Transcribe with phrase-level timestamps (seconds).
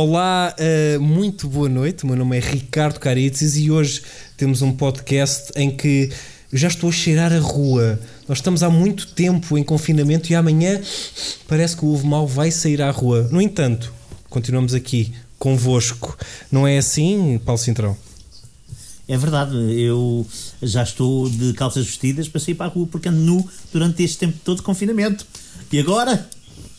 [0.00, 2.04] Olá, uh, muito boa noite.
[2.04, 4.00] O meu nome é Ricardo Caritzes e hoje
[4.36, 6.08] temos um podcast em que
[6.52, 7.98] já estou a cheirar a rua.
[8.28, 10.80] Nós estamos há muito tempo em confinamento e amanhã
[11.48, 13.28] parece que o ovo mau vai sair à rua.
[13.32, 13.92] No entanto,
[14.30, 16.16] continuamos aqui convosco.
[16.48, 17.96] Não é assim, Paulo Cintrão?
[19.08, 20.24] É verdade, eu
[20.62, 24.18] já estou de calças vestidas para sair para a rua porque ando nu durante este
[24.18, 25.26] tempo todo de confinamento.
[25.72, 26.30] E agora,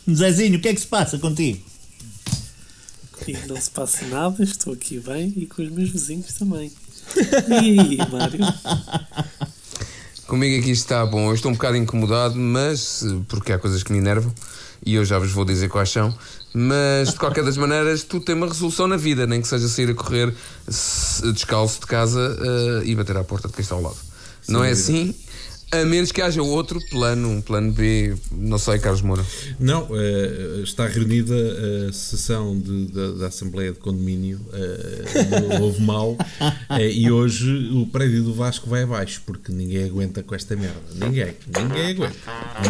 [0.10, 1.69] Zezinho, o que é que se passa contigo?
[3.20, 6.72] Comigo não se passa nada, estou aqui bem e com os meus vizinhos também.
[7.16, 8.40] E aí, Mário?
[10.28, 11.30] Comigo aqui está bom.
[11.30, 14.34] Eu estou um bocado incomodado, mas porque há coisas que me enervam
[14.86, 16.16] e eu já vos vou dizer quais são.
[16.54, 19.90] Mas de qualquer das maneiras, tu tens uma resolução na vida, nem que seja sair
[19.90, 20.34] a correr
[21.34, 23.98] descalço de casa uh, e bater à porta de quem está ao lado.
[24.42, 25.14] Sim, não é assim?
[25.72, 29.24] A menos que haja outro plano, um plano B, não sei, Carlos Moura.
[29.60, 31.36] Não, uh, está reunida
[31.88, 37.86] a sessão de, da, da, Assembleia de Condomínio uh, Houve Mal uh, e hoje o
[37.86, 40.82] prédio do Vasco vai abaixo porque ninguém aguenta com esta merda.
[40.96, 42.18] Ninguém, ninguém aguenta.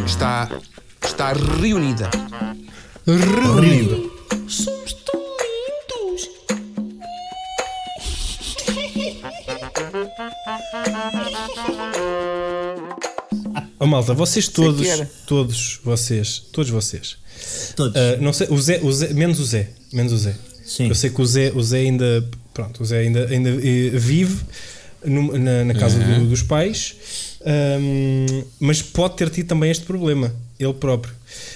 [0.05, 0.59] Está,
[1.01, 2.09] está reunida.
[3.07, 4.09] Reunida.
[4.45, 4.93] Somos
[13.79, 14.87] Oh malta, vocês todos,
[15.25, 17.17] todos vocês, todos vocês.
[17.75, 17.95] Todos.
[17.95, 20.35] Uh, não sei, o Zé, o Zé, menos o Zé, menos o Zé.
[20.65, 20.87] Sim.
[20.87, 24.43] Eu sei que o Zé, o Zé ainda, pronto, o Zé ainda, ainda eh, vive
[25.03, 26.25] no, na, na, casa uhum.
[26.25, 26.95] do, dos pais,
[27.41, 31.13] um, mas pode ter tido também este problema, ele próprio.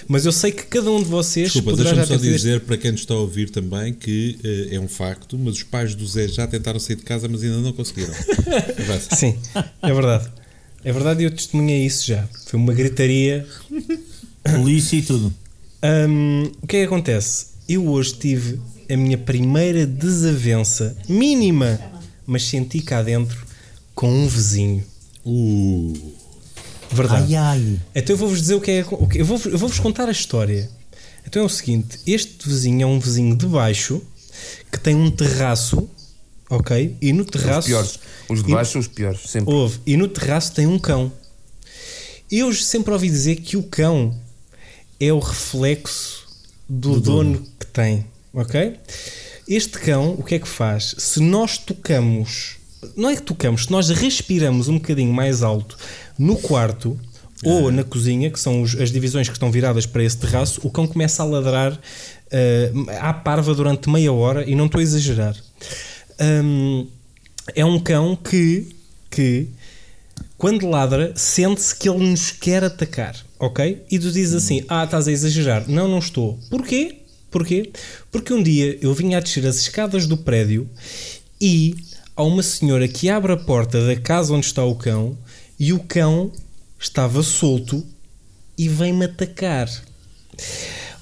[0.08, 1.52] Mas eu sei que cada um de vocês.
[1.52, 2.66] Desculpa, deixa-me só dizer este...
[2.66, 5.94] para quem nos está a ouvir também que uh, é um facto, mas os pais
[5.94, 8.14] do Zé já tentaram sair de casa, mas ainda não conseguiram.
[9.14, 9.36] Sim,
[9.82, 10.30] é verdade.
[10.82, 12.26] É verdade, eu testemunhei isso já.
[12.46, 13.46] Foi uma gritaria.
[14.42, 15.32] Polícia e tudo.
[15.82, 17.46] Um, o que é que acontece?
[17.68, 18.60] Eu hoje tive
[18.90, 21.80] a minha primeira desavença mínima,
[22.26, 23.46] mas senti cá dentro
[23.94, 24.84] com um vizinho.
[25.24, 26.23] Uh.
[26.94, 27.34] Verdade.
[27.34, 27.80] Ai, ai.
[27.94, 28.84] Então eu vou-vos dizer o que é.
[28.90, 30.70] O que, eu vou-vos vou contar a história.
[31.26, 34.02] Então é o seguinte: este vizinho é um vizinho de baixo
[34.70, 35.88] que tem um terraço,
[36.48, 36.96] ok?
[37.00, 37.60] E no terraço.
[37.60, 37.98] Os piores.
[38.28, 39.52] Os de baixo são os piores, sempre.
[39.52, 39.80] Houve.
[39.86, 41.12] E no terraço tem um cão.
[42.30, 44.14] Eu sempre ouvi dizer que o cão
[44.98, 46.26] é o reflexo
[46.68, 48.78] do, do dono, dono que tem, ok?
[49.46, 50.94] Este cão, o que é que faz?
[50.96, 52.56] Se nós tocamos,
[52.96, 55.76] não é que tocamos, se nós respiramos um bocadinho mais alto
[56.18, 56.98] no quarto
[57.44, 60.70] ou na cozinha, que são os, as divisões que estão viradas para esse terraço, o
[60.70, 65.36] cão começa a ladrar uh, à parva durante meia hora e não estou a exagerar.
[66.20, 66.86] Um,
[67.54, 68.74] é um cão que,
[69.10, 69.48] que
[70.38, 73.82] quando ladra, sente-se que ele nos quer atacar, ok?
[73.90, 75.68] E tu dizes assim: Ah, estás a exagerar.
[75.68, 76.38] Não, não estou.
[76.50, 77.00] Porquê?
[77.30, 77.70] Porquê?
[78.12, 80.68] Porque um dia eu vinha a descer as escadas do prédio
[81.40, 81.74] e
[82.16, 85.16] há uma senhora que abre a porta da casa onde está o cão
[85.58, 86.30] e o cão
[86.78, 87.84] estava solto
[88.56, 89.68] e vem-me atacar.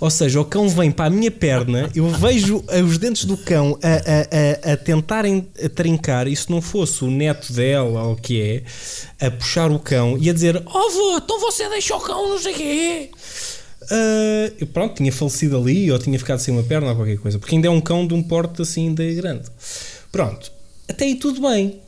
[0.02, 3.78] Ou seja, o cão vem para a minha perna, eu vejo os dentes do cão
[3.80, 8.14] a, a, a, a tentarem a trincar, e se não fosse o neto dela, ou
[8.14, 8.42] o que
[9.20, 12.30] é, a puxar o cão e a dizer: Oh, vô, então você deixa o cão,
[12.30, 13.10] não sei o quê.
[13.82, 17.54] Uh, pronto, tinha falecido ali, ou tinha ficado sem uma perna, ou qualquer coisa, porque
[17.54, 19.44] ainda é um cão de um porte assim de grande.
[20.10, 20.50] Pronto,
[20.88, 21.80] até aí tudo bem.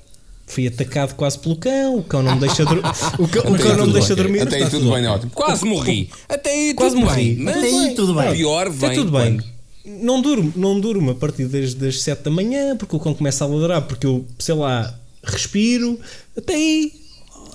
[0.47, 2.79] Fui atacado quase pelo cão, o cão não me deixa, dur
[3.19, 4.43] o cão, o cão não me deixa dormir.
[4.43, 5.31] Até aí tudo bem, ótimo.
[5.33, 6.11] Quase morri.
[6.29, 7.35] Até aí quase tudo morri.
[7.35, 7.45] bem.
[7.45, 8.33] Mas até aí tudo bem.
[8.33, 8.91] Pior vem.
[8.91, 9.41] Até tudo bem.
[9.85, 13.45] Não durmo, não durmo a partir das, das 7 da manhã, porque o cão começa
[13.45, 15.99] a ladrar, porque eu, sei lá, respiro.
[16.37, 16.93] Até aí,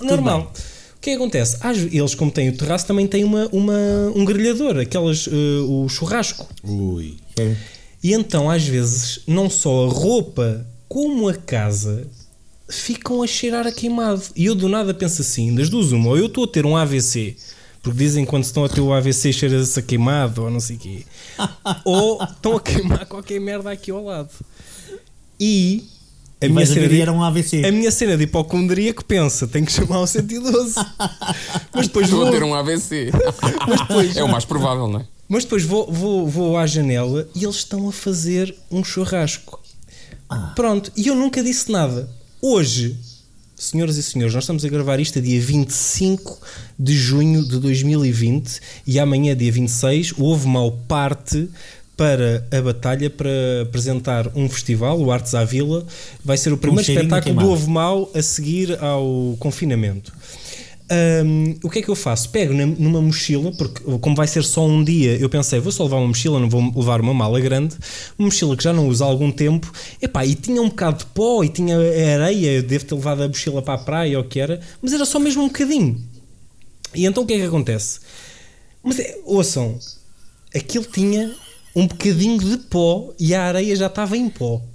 [0.02, 0.52] normal.
[0.96, 1.56] O que, é que acontece?
[1.90, 6.46] Eles, como têm o terraço, também têm uma, uma, um grelhador, aquelas, uh, o churrasco.
[6.62, 7.16] Ui.
[8.02, 12.06] E então, às vezes, não só a roupa como a casa
[12.70, 14.22] ficam a cheirar a queimado.
[14.34, 16.76] E eu do nada penso assim: das duas, uma, ou eu estou a ter um
[16.76, 17.36] AVC,
[17.82, 20.76] porque dizem que quando estão a ter o AVC cheira-se a queimado, ou não sei
[20.76, 21.04] o quê,
[21.84, 24.30] ou estão a queimar qualquer merda aqui ao lado.
[25.38, 25.84] E.
[26.42, 27.66] A minha, cena de, era um AVC.
[27.66, 30.74] a minha cena de hipocondria que pensa, tem que chamar o 112.
[31.74, 32.28] Mas depois Estou vou.
[32.28, 33.10] a ter um AVC.
[33.68, 35.06] Mas depois, É o mais provável, não é?
[35.28, 39.60] mas depois vou, vou, vou à janela e eles estão a fazer um churrasco.
[40.56, 42.10] Pronto, e eu nunca disse nada.
[42.42, 42.96] Hoje,
[43.54, 46.38] senhoras e senhores, nós estamos a gravar isto a dia 25
[46.78, 51.50] de junho de 2020 e amanhã, dia 26, o Ovo Mau parte
[51.98, 53.28] para a batalha para
[53.62, 55.86] apresentar um festival, o Artes à Vila.
[56.24, 57.52] Vai ser o primeiro cheirinho espetáculo do queimado.
[57.52, 60.10] Ovo Mau a seguir ao confinamento.
[61.24, 62.28] Hum, o que é que eu faço?
[62.30, 65.84] Pego na- numa mochila, porque como vai ser só um dia, eu pensei, vou só
[65.84, 67.76] levar uma mochila, não vou levar uma mala grande,
[68.18, 71.06] uma mochila que já não uso há algum tempo, epá, e tinha um bocado de
[71.06, 74.28] pó e tinha areia, eu devo ter levado a mochila para a praia ou o
[74.28, 76.00] que era, mas era só mesmo um bocadinho.
[76.94, 78.00] E então o que é que acontece?
[78.82, 79.78] Mas é, ouçam,
[80.54, 81.32] aquilo tinha
[81.76, 84.60] um bocadinho de pó e a areia já estava em pó.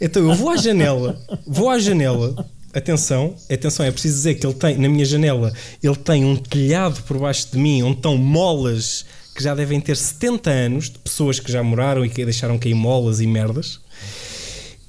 [0.00, 2.46] Então eu vou à janela, vou à janela.
[2.72, 5.52] Atenção, atenção, é preciso dizer que ele tem, na minha janela,
[5.82, 9.04] ele tem um telhado por baixo de mim onde estão molas
[9.34, 12.74] que já devem ter 70 anos, de pessoas que já moraram e que deixaram cair
[12.74, 13.80] molas e merdas.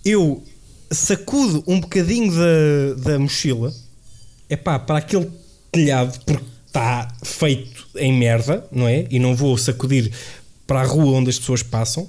[0.04, 0.44] Eu
[0.92, 3.74] sacudo um bocadinho da, da mochila,
[4.50, 5.30] é pá, para aquele
[5.72, 9.06] telhado, porque está feito em merda, não é?
[9.10, 10.12] E não vou sacudir
[10.66, 12.08] para a rua onde as pessoas passam.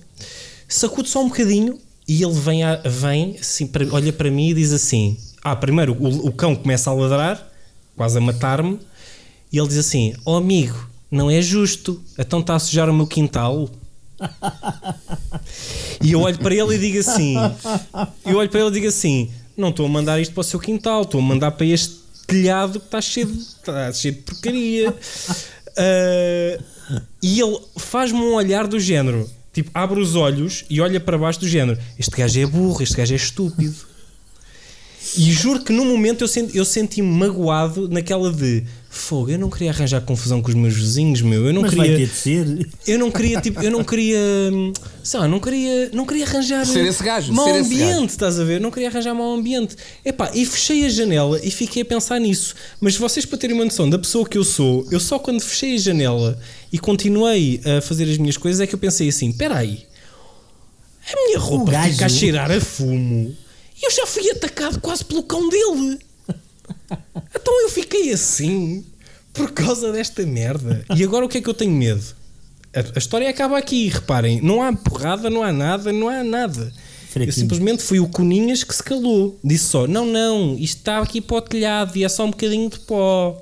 [0.68, 4.54] Sacudo só um bocadinho e ele vem, a- vem assim, para- olha para mim e
[4.54, 7.46] diz assim: Ah, primeiro o, o cão começa a ladrar,
[7.96, 8.78] quase a matar-me,
[9.52, 13.06] e ele diz assim: Oh amigo, não é justo, então está a sujar o meu
[13.06, 13.68] quintal.
[16.00, 17.34] E eu olho para ele e digo assim:
[18.24, 20.60] Eu olho para ele e digo assim: Não estou a mandar isto para o seu
[20.60, 21.96] quintal, estou a mandar para este
[22.26, 24.94] telhado que está cheio de, está cheio de porcaria.
[25.80, 26.58] Ah,
[27.22, 31.38] e ele faz-me um olhar do género: Tipo, abre os olhos e olha para baixo
[31.38, 33.76] do género: Este gajo é burro, este gajo é estúpido.
[35.16, 39.48] E juro que no momento eu, senti, eu senti-me magoado naquela de fogo, eu não
[39.48, 41.46] queria arranjar confusão com os meus vizinhos, meu.
[41.46, 41.86] Eu não Mas queria.
[41.88, 42.68] vai ter de ser.
[42.86, 44.18] Eu não queria, tipo, eu não queria,
[45.04, 48.04] sei lá, não queria, não queria arranjar Ser esse gajo, mau ser esse ambiente, gajo.
[48.06, 48.60] estás a ver?
[48.60, 49.76] Não queria arranjar mau ambiente.
[50.04, 52.54] Epá, e fechei a janela e fiquei a pensar nisso.
[52.80, 55.74] Mas vocês para terem uma noção da pessoa que eu sou, eu só quando fechei
[55.74, 56.38] a janela
[56.72, 59.86] e continuei a fazer as minhas coisas é que eu pensei assim, espera aí,
[61.12, 63.34] a minha roupa gajo- fica a cheirar a fumo
[63.82, 65.98] eu já fui atacado quase pelo cão dele.
[67.34, 68.84] Então eu fiquei assim
[69.32, 70.84] por causa desta merda.
[70.94, 72.02] E agora o que é que eu tenho medo?
[72.74, 74.40] A, a história acaba aqui, reparem.
[74.40, 76.72] Não há porrada, não há nada, não há nada.
[77.16, 79.38] Eu simplesmente fui o Coninhas que se calou.
[79.42, 82.68] Disse só: não, não, isto está aqui para o telhado e é só um bocadinho
[82.68, 83.40] de pó.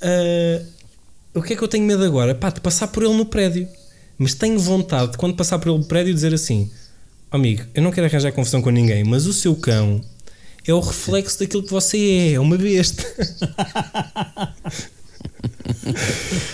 [0.00, 0.62] Ah,
[1.34, 2.34] o que é que eu tenho medo agora?
[2.34, 3.68] Pá, de passar por ele no prédio.
[4.18, 6.85] Mas tenho vontade de, quando passar por ele no prédio, dizer assim: "Oh,
[7.36, 10.00] amigo, eu não quero arranjar confusão com ninguém, mas o seu cão
[10.66, 13.04] é o reflexo daquilo que você é, é uma besta.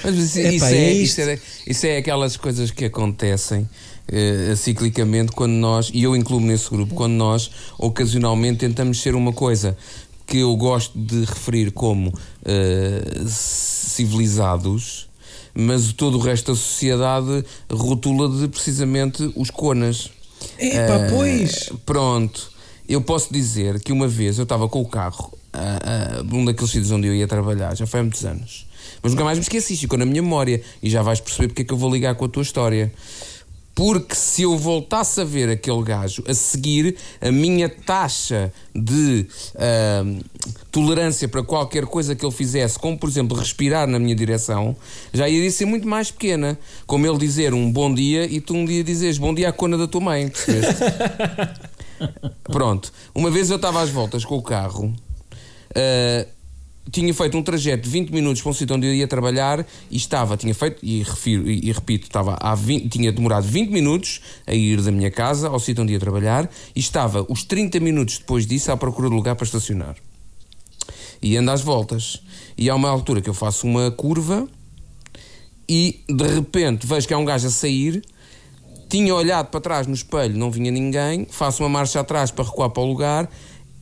[0.05, 3.69] Mas isso, Epá, isso é é, isso, é, isso é aquelas coisas que acontecem
[4.09, 9.33] eh, ciclicamente quando nós, e eu incluo-me nesse grupo, quando nós ocasionalmente tentamos ser uma
[9.33, 9.77] coisa
[10.27, 12.13] que eu gosto de referir como
[12.45, 15.09] eh, civilizados,
[15.55, 20.11] mas todo o resto da sociedade rotula de precisamente os conas.
[20.59, 21.71] Epá, Eh, pois.
[21.87, 22.51] Pronto,
[22.89, 25.79] eu posso dizer que uma vez eu estava com o carro ah,
[26.19, 28.67] ah, num daqueles sítios onde eu ia trabalhar, já foi há muitos anos,
[29.03, 31.65] mas nunca mais me esqueci, ficou na minha memória e já vais perceber porque é
[31.65, 32.93] que eu vou ligar com a tua história.
[33.75, 39.27] Porque se eu voltasse a ver aquele gajo a seguir, a minha taxa de
[39.57, 40.05] ah,
[40.71, 44.77] tolerância para qualquer coisa que ele fizesse, como por exemplo respirar na minha direção,
[45.13, 46.59] já iria ser muito mais pequena.
[46.87, 49.79] Como ele dizer um bom dia e tu um dia dizes bom dia à cona
[49.79, 50.31] da tua mãe?
[52.45, 54.93] Pronto, uma vez eu estava às voltas com o carro,
[55.75, 56.27] ah,
[56.91, 59.97] tinha feito um trajeto de 20 minutos para um sítio onde eu ia trabalhar e
[59.97, 64.21] estava, tinha feito, e, refiro, e, e repito, estava há 20, tinha demorado 20 minutos
[64.47, 68.19] a ir da minha casa ao sítio onde ia trabalhar e estava os 30 minutos
[68.19, 69.97] depois disso à procura de lugar para estacionar.
[71.23, 72.21] E ando às voltas.
[72.59, 74.49] E há uma altura que eu faço uma curva
[75.69, 78.03] e de repente vejo que há um gajo a sair.
[78.89, 81.27] Tinha olhado para trás no espelho, não vinha ninguém.
[81.31, 83.31] Faço uma marcha atrás para recuar para o lugar.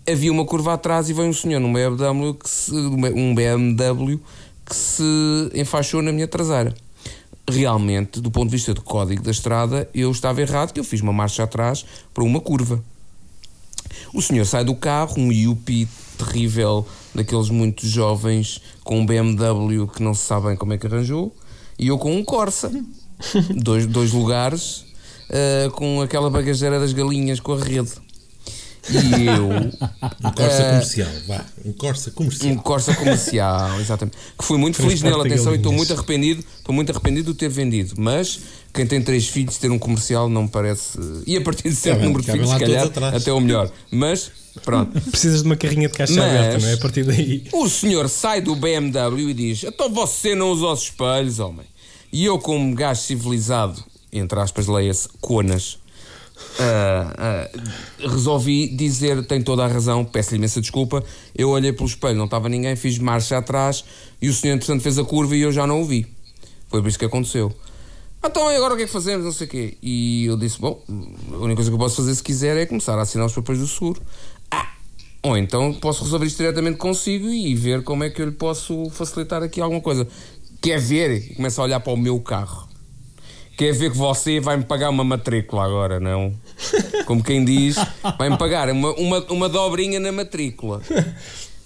[0.09, 4.21] Havia uma curva atrás e veio um senhor num BMW que se, um BMW
[4.65, 5.03] que se
[5.55, 6.75] enfaixou na minha traseira.
[7.49, 11.01] Realmente, do ponto de vista do código da estrada, eu estava errado, que eu fiz
[11.01, 12.83] uma marcha atrás para uma curva.
[14.15, 20.03] O senhor sai do carro, um Yuppie terrível, daqueles muito jovens, com um BMW que
[20.03, 21.35] não se sabe bem como é que arranjou,
[21.79, 22.71] e eu com um Corsa.
[23.57, 24.85] dois, dois lugares,
[25.31, 27.93] ah, com aquela bagageira das galinhas com a rede.
[28.89, 29.49] E eu.
[29.51, 31.45] Um Corsa Eh, comercial, vá.
[31.65, 32.53] Um Corsa comercial.
[32.53, 34.17] Um Corsa comercial, exatamente.
[34.39, 37.33] Que fui muito feliz Transporte nele, de atenção, e estou muito arrependido, estou muito arrependido
[37.33, 37.95] de ter vendido.
[37.99, 38.41] Mas
[38.73, 40.99] quem tem três filhos, ter um comercial não me parece.
[41.27, 43.71] E a partir de certo número de filhos, se calhar, até o melhor.
[43.91, 44.31] Mas,
[44.65, 44.99] pronto.
[45.11, 46.73] Precisas de uma carrinha de caixa Mas- aberta, não é?
[46.75, 47.45] A partir daí.
[47.53, 51.67] O senhor sai do BMW e diz: Então você não usa os espelhos, homem.
[52.13, 55.79] E eu, como gajo civilizado, entre aspas, leia-se, conas,
[56.59, 57.51] ah, ah,
[57.99, 61.03] resolvi dizer, tem toda a razão, peço-lhe imensa desculpa.
[61.35, 63.85] Eu olhei pelo espelho, não estava ninguém, fiz marcha atrás
[64.21, 66.07] e o senhor, entretanto, fez a curva e eu já não o vi.
[66.69, 67.53] Foi por isso que aconteceu.
[68.23, 69.25] Então, e agora o que é que fazemos?
[69.25, 69.79] Não sei o quê.
[69.83, 70.83] E eu disse: Bom,
[71.33, 73.59] a única coisa que eu posso fazer se quiser é começar a assinar os papéis
[73.59, 74.01] do seguro.
[74.51, 74.75] Ah,
[75.23, 78.91] ou então posso resolver isto diretamente consigo e ver como é que eu lhe posso
[78.91, 80.07] facilitar aqui alguma coisa.
[80.61, 81.35] Quer ver?
[81.35, 82.70] Começa a olhar para o meu carro.
[83.61, 86.33] Quer ver que você vai-me pagar uma matrícula agora, não?
[87.05, 87.77] Como quem diz,
[88.17, 90.81] vai-me pagar uma, uma, uma dobrinha na matrícula.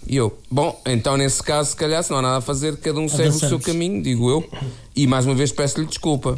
[0.05, 2.99] E eu, bom, então nesse caso, se calhar, se não há nada a fazer, cada
[2.99, 4.45] um segue o seu caminho, digo eu.
[4.97, 6.37] E mais uma vez peço-lhe desculpa.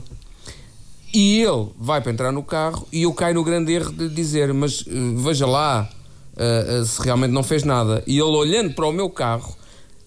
[1.14, 4.52] E ele vai para entrar no carro e eu caio no grande erro de dizer:
[4.52, 5.88] Mas eh, veja lá
[6.36, 8.02] eh, eh, se realmente não fez nada.
[8.06, 9.56] E ele, olhando para o meu carro,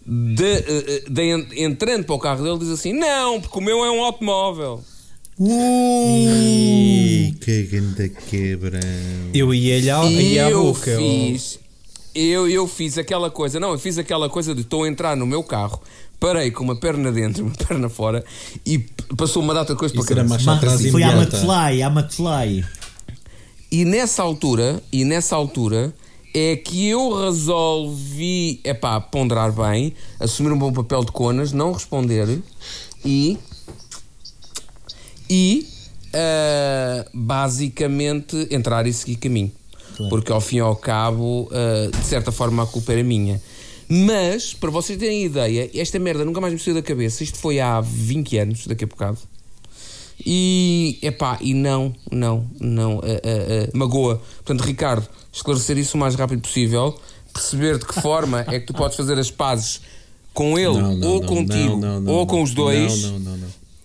[0.06, 3.84] de, eh, de en- entrando para o carro dele, diz assim: Não, porque o meu
[3.84, 4.84] é um automóvel.
[5.41, 8.79] Ih, que grande quebrão.
[9.34, 10.98] Eu ia-lhe à, E ia à eu boca.
[10.98, 11.60] fiz,
[12.13, 15.25] eu, eu fiz aquela coisa, não, eu fiz aquela coisa de estou a entrar no
[15.25, 15.81] meu carro,
[16.19, 18.24] parei com uma perna dentro, uma perna fora
[18.65, 18.79] e
[19.15, 21.15] passou uma data de coisa Isso para atrás Foi à.
[21.15, 22.65] McFly, à McFly.
[23.72, 25.93] E nessa altura, e nessa altura
[26.34, 31.72] é que eu resolvi, é pá, ponderar bem, assumir um bom papel de conas, não
[31.72, 32.41] responder
[33.05, 33.38] e
[35.29, 35.67] e
[36.13, 39.51] ah, basicamente entrar e seguir caminho.
[40.09, 43.41] Porque ao fim e ao cabo, ah, de certa forma, a culpa era minha.
[43.88, 47.24] Mas, para vocês terem ideia, esta merda nunca mais me saiu da cabeça.
[47.24, 49.17] Isto foi há 20 anos, daqui a bocado.
[50.25, 54.21] E, epá, e não, não, não, ah, ah, ah, magoa.
[54.43, 57.00] Portanto, Ricardo, esclarecer isso o mais rápido possível,
[57.33, 59.81] perceber de que forma é que tu podes fazer as pazes
[60.33, 62.25] com ele, Não, não, ou não, contigo, não, não, ou não.
[62.25, 63.12] com os dois.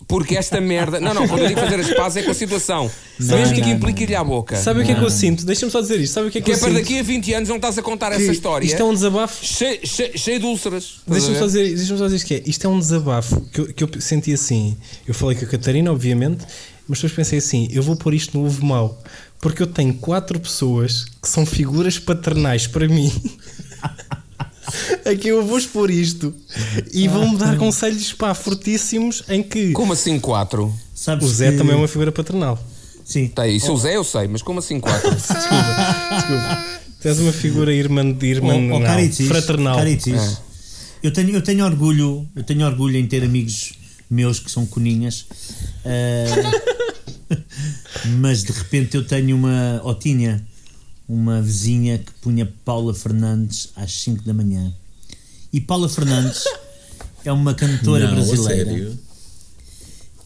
[0.07, 1.01] Porque esta merda.
[1.01, 2.91] Não, não, quando eu digo fazer as pazes é com a situação.
[3.19, 4.57] Não, Mesmo que não, implique-lhe à boca.
[4.57, 5.45] Sabe o que é que eu sinto?
[5.47, 6.13] Deixa-me só dizer isto.
[6.15, 6.79] Sabe o que é que, Que é eu para sinto?
[6.81, 8.67] daqui a 20 anos não estás a contar Que essa história.
[8.67, 9.45] Isto é um desabafo.
[9.45, 11.01] cheio, cheio, cheio de úlceras.
[11.07, 12.43] Deixa-me só dizer, deixa só dizer isto que é.
[12.47, 14.77] Isto é um desabafo que eu, que eu senti assim.
[15.07, 16.45] Eu falei com a Catarina, obviamente,
[16.89, 19.03] mas depois pensei assim: eu vou pôr isto no ovo mau.
[19.41, 23.13] Porque eu tenho quatro pessoas que são figuras paternais para mim.
[25.05, 26.35] a que eu vou expor isto
[26.93, 30.73] e vão-me dar conselhos pá, fortíssimos em que Como assim 4?
[30.95, 32.59] Sabes o Zé que- também é uma figura paternal.
[33.05, 33.29] Sim.
[33.29, 35.11] Tá, isso o Zé eu sei, mas como assim 4?
[35.15, 36.65] Desculpa.
[37.03, 39.77] Tu és uma figura irmã de irmã Oh, oh, não, Caritzis, fraternal.
[39.77, 40.37] Caritzis, É.
[41.03, 43.75] eu, tenho, eu tenho orgulho, eu tenho orgulho em ter amigos
[44.09, 45.27] meus que são coninhas,
[45.85, 46.25] eh,
[48.21, 50.43] mas de repente eu tenho uma, ou tinha
[51.09, 54.73] uma vizinha que punha Paula Fernandes às 5 da manhã.
[55.53, 56.45] E Paula Fernandes
[57.25, 58.71] é uma cantora Não, a brasileira.
[58.71, 58.99] sério?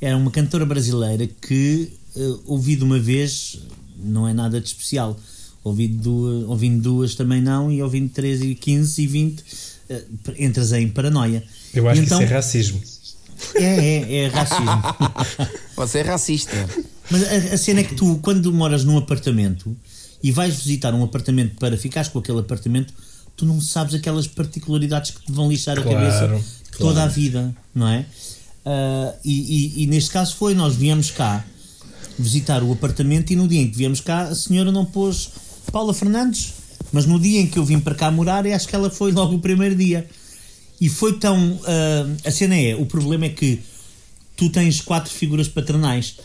[0.01, 3.59] Era uma cantora brasileira que eh, ouvi de uma vez
[3.99, 5.19] não é nada de especial.
[5.65, 9.45] Ouvi duas, ouvindo duas também não, e ouvindo 13 e 15 e 20
[9.91, 10.05] eh,
[10.39, 11.43] entras em paranoia.
[11.75, 12.81] Eu acho E que isso é racismo.
[13.57, 14.67] é, é, é racismo.
[15.77, 16.69] Você é racista.
[17.11, 19.77] Mas a, a cena é que tu, quando moras num apartamento
[20.23, 22.93] e vais visitar um apartamento para ficares com aquele apartamento,
[23.37, 26.45] tu não sabes aquelas particularidades que te vão lixar Claro, a cabeça
[26.79, 27.01] toda claro.
[27.11, 28.05] a vida, não é?
[28.67, 29.33] Ah, e,
[29.81, 31.45] e- e neste caso foi, nós viemos cá
[32.19, 35.31] visitar o apartamento e no dia em que viemos cá a senhora não pôs
[35.73, 36.53] Paula Fernandes,
[36.93, 39.37] mas no dia em que eu vim para cá morar, acho que ela foi logo
[39.37, 40.09] o primeiro dia.
[40.81, 41.59] E foi tão.
[41.67, 43.61] ah, a cena é: o problema é que
[44.37, 46.17] tu tens quatro figuras paternais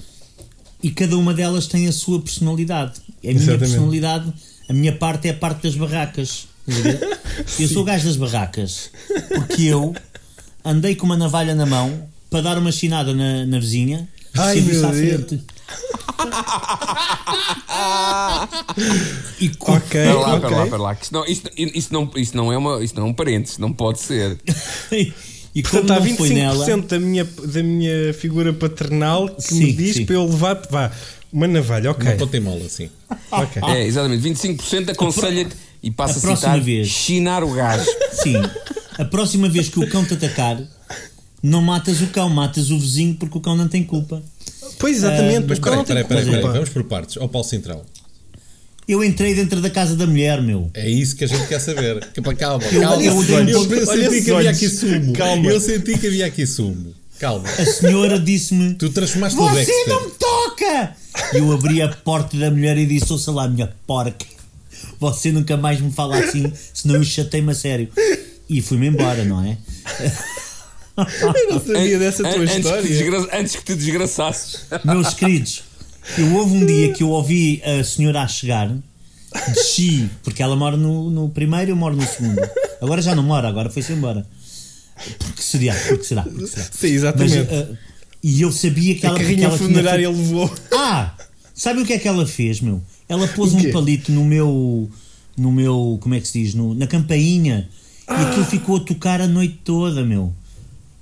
[0.81, 2.93] e cada uma delas tem a sua personalidade.
[3.23, 3.59] A minha Exatamente.
[3.59, 4.33] personalidade,
[4.69, 6.47] a minha parte é a parte das barracas.
[7.59, 8.89] Eu sou o gajo das barracas
[9.27, 9.93] porque eu
[10.63, 14.55] andei com uma navalha na mão para dar uma chinada na, na vizinha e Ai,
[14.55, 15.25] sempre isso meu à Deus.
[15.27, 15.43] frente.
[19.39, 20.41] e com, Ok, Pera lá, ok.
[20.49, 20.93] pera lá, pera lá.
[20.93, 23.71] Isto não, isto, isto, não, isto, não é uma, isto não é um parênteses, não
[23.73, 24.37] pode ser.
[24.91, 29.59] e Portanto, há não foi 25% nela, da, minha, da minha figura paternal que Sim,
[29.65, 30.05] me diz sim.
[30.05, 30.91] para eu levar vá,
[31.33, 31.91] uma navalha.
[31.91, 32.07] Ok.
[32.07, 32.89] Uma pontemola, assim.
[33.31, 33.61] ok.
[33.67, 34.21] É, exatamente.
[34.29, 36.87] 25% aconselha-te e passa a a, próxima citar vez.
[36.87, 37.85] chinar o gajo.
[38.13, 38.35] Sim.
[38.97, 40.61] A próxima vez que o cão te atacar,
[41.41, 44.21] não matas o cão, matas o vizinho porque o cão não tem culpa.
[44.79, 46.35] Pois exatamente, Ah, mas Espera aí, não tem espera aí, espera aí, culpa.
[46.37, 46.53] espera aí.
[46.53, 47.17] Vamos por partes.
[47.17, 47.85] Ao Paulo Central.
[48.87, 50.69] Eu entrei dentro da casa da mulher, meu.
[50.73, 52.05] É isso que a gente quer saber.
[52.37, 53.01] Calma, Eu- calma.
[53.03, 55.13] eu Eu, eu olha senti que havia aqui sumo.
[55.13, 55.49] Calma.
[55.51, 56.93] Eu senti que havia aqui sumo.
[57.23, 57.47] Calma.
[57.47, 60.93] A senhora disse-me: Tu transformaste o Você não me toca!
[61.33, 64.25] E eu abri a porta da mulher e disse: Ouça lá, minha porca.
[64.99, 67.87] Você nunca mais me fala assim, senão eu chatei-me a sério.
[68.49, 69.57] E fui-me embora, não é?
[70.97, 72.81] Eu não sabia dessa tua An- antes, Que te história.
[72.83, 74.59] desgra- antes que te desgraçasses.
[74.83, 75.63] Meus queridos,
[76.17, 78.69] Eu houve um dia que eu ouvi a senhora a chegar,
[79.53, 82.41] desci, porque ela mora no, no primeiro eu moro no segundo.
[82.81, 84.25] Agora já não mora, agora foi-se embora.
[85.19, 85.73] Porque será?
[85.87, 86.23] Porque será?
[86.23, 86.69] Porque será?
[86.71, 87.37] Sim, exatamente.
[87.37, 87.77] Mas, ah,
[88.23, 90.53] e eu sabia que a ela, que carrinha ela tinha funerária feito- levou.
[90.73, 91.13] Ah!
[91.53, 92.81] Sabe o que é que ela fez, meu?
[93.07, 94.89] Ela pôs um palito no meu.
[95.37, 95.97] No meu.
[96.01, 96.53] Como é que se diz?
[96.53, 97.69] No- na campainha.
[97.71, 98.29] E Ah!
[98.29, 100.33] aquilo ficou a tocar a noite toda, meu.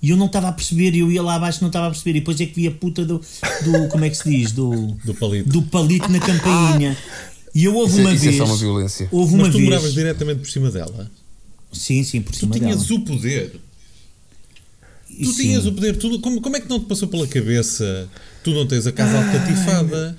[0.01, 2.11] E eu não estava a perceber, eu ia lá abaixo e não estava a perceber.
[2.11, 3.19] E depois é que vi a puta do.
[3.63, 4.51] do como é que se diz?
[4.51, 5.47] Do, Do palito.
[5.49, 6.97] do palito na campainha.
[7.53, 8.37] E eu houve Isso é- uma isso é vez.
[8.37, 9.07] só uma violência.
[9.11, 9.69] Houve uma Mas tu vez.
[9.69, 11.11] moravas diretamente por cima dela.
[11.71, 12.99] Sim, sim, por Tu cima tinhas dela.
[12.99, 13.59] o poder.
[15.19, 15.43] Tu sim.
[15.43, 15.97] tinhas o poder.
[15.97, 18.09] Tu, como, como é que não te passou pela cabeça?
[18.43, 20.17] Tu não tens a casa alcatifada.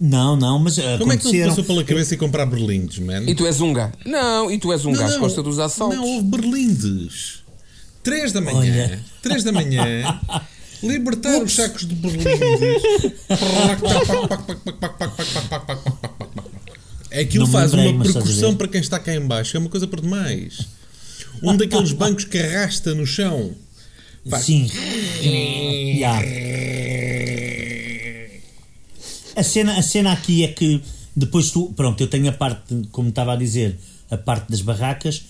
[0.00, 3.22] Não, não, mas Como é que não te passou pela cabeça e comprar berlindes, man?
[3.26, 3.92] E tu és um gajo.
[4.04, 5.96] Não, e tu és um Não, gajo gosta dos assaltos.
[5.96, 7.44] Não, houve berlindes.
[8.02, 8.58] 3 da manhã.
[8.58, 9.04] Olha.
[9.22, 10.20] 3 da manhã.
[10.82, 12.28] Libertar os sacos de berlindes.
[17.10, 19.56] Aquilo Não faz lembrei, uma percussão para quem está cá em baixo.
[19.56, 20.66] É uma coisa por demais.
[21.42, 23.52] Um daqueles bancos que arrasta no chão.
[24.28, 24.68] Faz- Sim.
[25.98, 26.20] Ya.
[29.36, 30.80] A cena, a cena aqui é que
[31.14, 33.76] depois tu, pronto, eu tenho a parte, como estava a dizer,
[34.10, 35.24] a parte das barracas,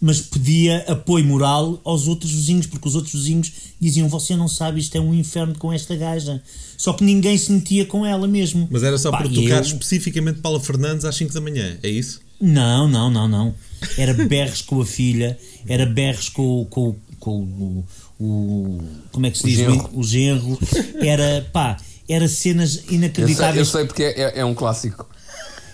[0.00, 3.50] mas pedia apoio moral aos outros vizinhos, porque os outros vizinhos
[3.80, 6.42] diziam: Você não sabe, isto é um inferno com esta gaja.
[6.76, 8.68] Só que ninguém se metia com ela mesmo.
[8.70, 11.78] Mas era só Pá, para tocar eu- especificamente Paula Fernandes às 5 da manhã.
[11.82, 12.20] É isso?
[12.38, 13.54] Não, não, não, não.
[13.96, 16.94] Era berres com a filha, era berres com, com,
[17.26, 17.84] com o,
[18.20, 18.80] o.
[19.10, 19.58] Como é que se diz?
[19.92, 20.56] O genro.
[21.02, 21.76] Era, pá,
[22.08, 23.68] era cenas Eu sei, eu inacreditáveis.
[23.68, 25.08] sei porque é, é- é um clássico.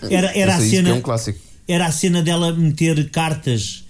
[0.09, 0.89] Era, era a cena.
[0.89, 1.37] é um clássico.
[1.67, 3.83] Era a cena dela meter cartas,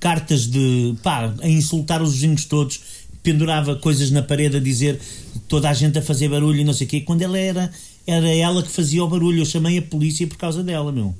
[0.00, 0.94] cartas de.
[1.02, 2.80] pá, a insultar os vizinhos todos,
[3.22, 4.98] pendurava coisas na parede a dizer
[5.46, 7.02] toda a gente a fazer barulho e não sei o quê.
[7.02, 7.70] Quando ela era,
[8.06, 9.42] era ela que fazia o barulho.
[9.42, 11.14] Eu chamei a polícia por causa dela, meu.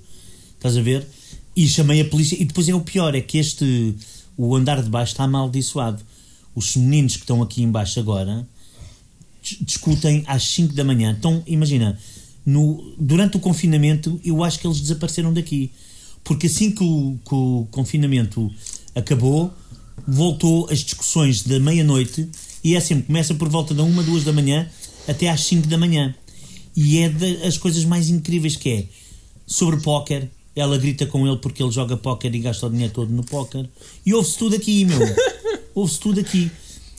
[0.57, 1.07] Estás a ver?
[1.55, 2.37] E chamei a polícia.
[2.41, 3.95] E depois é o pior: é que este.
[4.47, 6.03] O andar de baixo está amaldiçoado.
[6.55, 8.47] Os meninos que estão aqui embaixo agora
[9.43, 11.15] dis- discutem às 5 da manhã.
[11.19, 11.99] Então, imagina,
[12.45, 15.71] no, durante o confinamento, eu acho que eles desapareceram daqui.
[16.25, 18.51] Porque assim que o, que o confinamento
[18.95, 19.53] acabou,
[20.07, 22.29] voltou as discussões da meia-noite
[22.65, 24.69] e é sempre, começa por volta da uma, duas da manhã
[25.07, 26.15] até às 5 da manhã.
[26.75, 28.85] E é das coisas mais incríveis que é
[29.47, 30.31] sobre póquer.
[30.55, 33.69] Ela grita com ele porque ele joga póquer e gasta o dinheiro todo no póquer.
[34.05, 34.99] E ouve-se tudo aqui, meu.
[35.75, 36.51] ouve-se tudo aqui.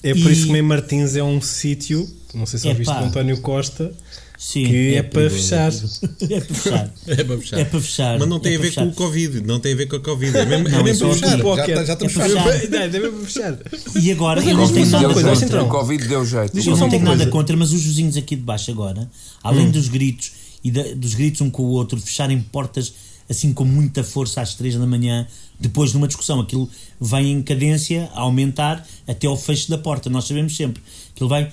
[0.03, 2.73] É por E- isso que Meio Martins é um sítio, não sei se Epá.
[2.73, 3.93] ouviste do António Costa,
[4.37, 5.37] Sim, que é, para perigoso.
[5.37, 5.71] fechar.
[6.31, 6.93] É para fechar.
[7.07, 7.59] É para fechar.
[7.59, 8.19] É para fechar.
[8.19, 8.95] Mas não tem É a ver com o fechar.
[8.95, 9.41] Covid.
[9.41, 10.37] Não tem a ver com a Covid.
[10.37, 11.37] É mesmo, Não, é é mesmo só para fechar.
[11.37, 11.75] Já, Póquer.
[11.75, 12.51] tá- já estamos É fechados.
[12.61, 12.69] fechar.
[12.71, 13.59] Não, deve para fechar.
[14.01, 15.45] E agora, Mas eu não diz-me tenho uma nada contra.
[15.45, 15.63] entrar.
[15.63, 16.57] O Covid deu jeito.
[16.57, 19.07] Eu não tenho nada contra, mas os vizinhos aqui de baixo agora,
[19.43, 20.31] além dos gritos
[20.63, 22.91] e da- dos gritos um com o outro, de fecharem portas
[23.31, 25.25] assim com muita força às 3 da manhã,
[25.59, 30.09] depois de uma discussão, aquilo vai em cadência a aumentar até ao fecho da porta.
[30.09, 30.81] Nós sabemos sempre
[31.15, 31.51] que ele vai.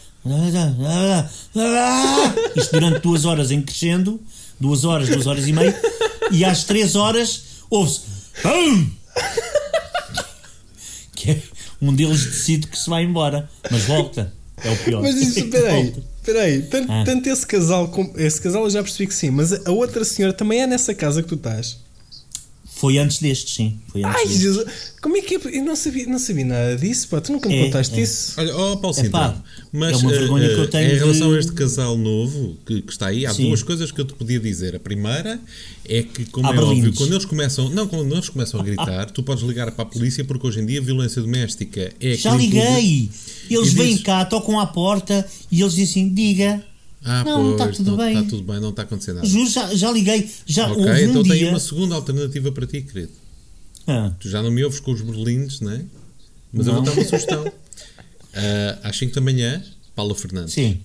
[2.57, 4.21] Isto durante duas horas em crescendo,
[4.61, 5.81] duas horas, duas horas e meia,
[6.31, 8.01] e às três horas ouve-se.
[8.45, 8.91] "Hum!"
[11.15, 11.43] Que é,
[11.81, 14.33] um deles decide que se vai embora, mas volta.
[14.63, 15.03] É o pior.
[15.03, 15.95] Mas isso, peraí,
[16.33, 16.41] Volta.
[16.41, 16.63] peraí.
[16.63, 17.03] Tanto, Ah.
[17.05, 20.33] tanto esse casal, como, esse casal eu já percebi que sim, mas a outra senhora
[20.33, 21.79] também é nessa casa que tu estás.
[22.79, 23.79] Foi antes destes, sim.
[23.89, 24.41] Foi antes Ai, destes.
[24.43, 24.67] Jesus,
[25.03, 25.41] como é que é?
[25.59, 27.21] Eu não sabia, não sabia nada disso, pá.
[27.21, 28.03] Tu nunca me É, contaste é.
[28.03, 28.35] isso.
[28.39, 31.37] Olha, oh Paulo Epá, Sintra, mas é uma vergonha que eu tenho em relação de-
[31.37, 33.49] a este casal novo que, que está aí, há Sim.
[33.49, 34.77] duas coisas que eu te podia dizer.
[34.77, 35.41] A primeira
[35.85, 39.07] é que, como Há é óbvio, quando eles começam, não, quando eles começam a gritar,
[39.13, 42.35] tu podes ligar para a polícia porque hoje em dia a violência doméstica é Já
[42.37, 43.11] liguei.
[43.51, 46.63] Eles E vêm dizes- cá, tocam à porta e eles dizem assim: diga.
[47.05, 48.17] Ah, Não, pois, está tudo não, bem.
[48.19, 49.27] Está tudo bem, não está acontecendo nada.
[49.29, 50.29] Juro, já, já liguei.
[50.47, 51.33] Já Ok, houve um então dia.
[51.35, 53.13] tenho uma segunda alternativa para ti, querido.
[53.87, 55.83] Ah, Tu já não me ouves com os berlindes, não é?
[56.53, 56.83] Mas eu Não.
[56.83, 57.53] vou dar uma sugestão.
[58.35, 59.63] Ah, às 5 da manhã,
[59.95, 60.55] Paula Fernandes.
[60.55, 60.81] sim.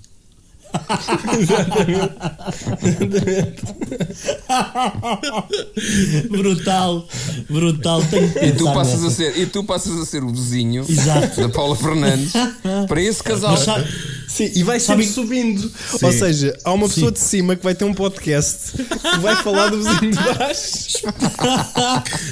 [6.29, 7.07] brutal,
[7.49, 8.01] brutal.
[8.09, 9.15] Tenho que E tu, passas a nessa.
[9.15, 11.41] ser, e tu passas a ser o vizinho Exato.
[11.41, 12.33] da Paula Fernandes
[12.87, 13.51] para esse casal.
[13.51, 13.87] Mas sabe-
[14.33, 15.71] Sim, e vai sempre Sabe- subindo.
[16.01, 19.69] Ou seja, há uma pessoa de cima que vai ter um podcast que vai falar
[19.69, 21.03] do vizinho de baixo.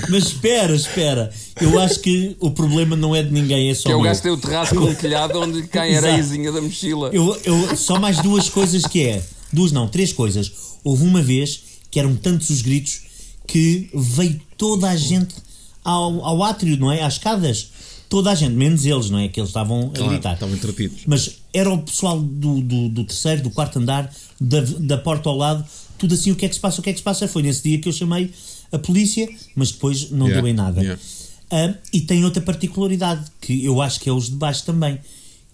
[0.09, 1.31] Mas espera, espera.
[1.61, 4.21] Eu acho que o problema não é de ninguém, é só Que é o que
[4.21, 7.11] tem o terraço com um telhado onde cai a areiazinha da mochila.
[7.13, 9.21] Eu, eu, só mais duas coisas que é.
[9.53, 10.51] Duas não, três coisas.
[10.83, 11.61] Houve uma vez
[11.91, 13.01] que eram tantos os gritos
[13.45, 15.35] que veio toda a gente
[15.83, 17.03] ao, ao átrio, não é?
[17.03, 17.69] Às escadas.
[18.11, 19.29] Toda a gente, menos eles, não é?
[19.29, 20.33] Que eles estavam a Claro, gritar.
[20.33, 21.03] estavam entretidos.
[21.07, 25.37] Mas era o pessoal do, do, do terceiro, do quarto andar, da, da porta ao
[25.37, 25.65] lado,
[25.97, 27.25] tudo assim, o que é que se passa, o que é que se passa?
[27.29, 28.29] Foi nesse dia que eu chamei
[28.69, 30.81] a polícia, mas depois não Yeah, deu em nada.
[30.81, 31.01] yeah.
[31.49, 34.99] Ah, e tem outra particularidade, que eu acho que é os de baixo também.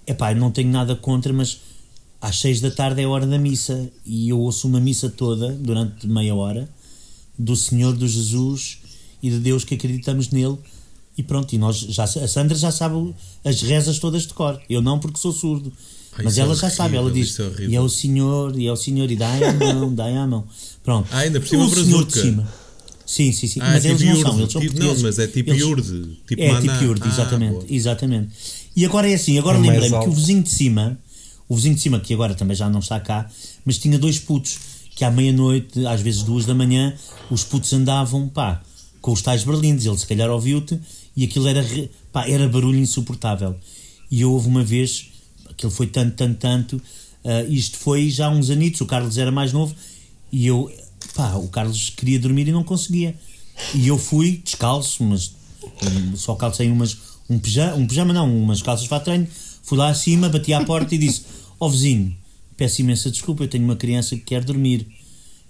[0.07, 1.59] Epá, eu não tenho nada contra, mas
[2.19, 6.07] às seis da tarde é hora da missa e eu ouço uma missa toda, durante
[6.07, 6.67] meia hora,
[7.37, 8.79] do Senhor, do Jesus
[9.21, 10.57] e de Deus que acreditamos nele.
[11.17, 14.59] E pronto, e nós já, a Sandra já sabe as rezas todas de cor.
[14.69, 15.73] Eu não, porque sou surdo.
[16.13, 17.69] Ai, Mas isso é ela já sabe, ela horrível, diz: é horrível.
[17.71, 20.45] E é o Senhor, e é o Senhor, e dai a mão, dai a mão.
[20.83, 21.07] Pronto.
[21.11, 22.47] Ah, ainda por cima o Senhor de cima.
[23.05, 23.59] Sim, sim, sim.
[23.61, 25.61] Ah, mas é eles tipo não são, eles são Tipo- não, mas é tipo Eles-
[25.61, 26.61] iurde, tipo é, maná.
[26.73, 27.65] tipo iurde, Ah, exatamente, boa.
[27.69, 28.29] exatamente.
[28.75, 30.99] E agora é assim, agora É lembrei-me que o vizinho de cima,
[31.47, 33.29] o vizinho de cima, que agora também já não está cá,
[33.65, 34.57] mas tinha dois putos,
[34.93, 36.93] que à meia-noite, às vezes duas da manhã,
[37.31, 38.61] os putos andavam, pá,
[38.99, 40.77] com os tais berlindes, ele se calhar ouviu-te,
[41.17, 41.65] e aquilo era,
[42.13, 43.55] pá, era barulho insuportável.
[44.09, 45.07] E houve uma vez,
[45.49, 46.81] aquilo foi tanto, tanto, tanto,
[47.25, 49.75] ah, isto foi já há uns anitos, o Carlos era mais novo,
[50.31, 50.71] e eu,
[51.15, 53.15] pá, o Carlos queria dormir e não conseguia.
[53.73, 56.95] E eu fui descalço, mas hum, só calcei umas,
[57.27, 59.27] um pijama, um pijama não, umas calças para treino,
[59.63, 61.23] fui lá acima, bati à porta e disse:
[61.59, 62.15] Ó vizinho,
[62.55, 64.87] peço imensa desculpa, eu tenho uma criança que quer dormir.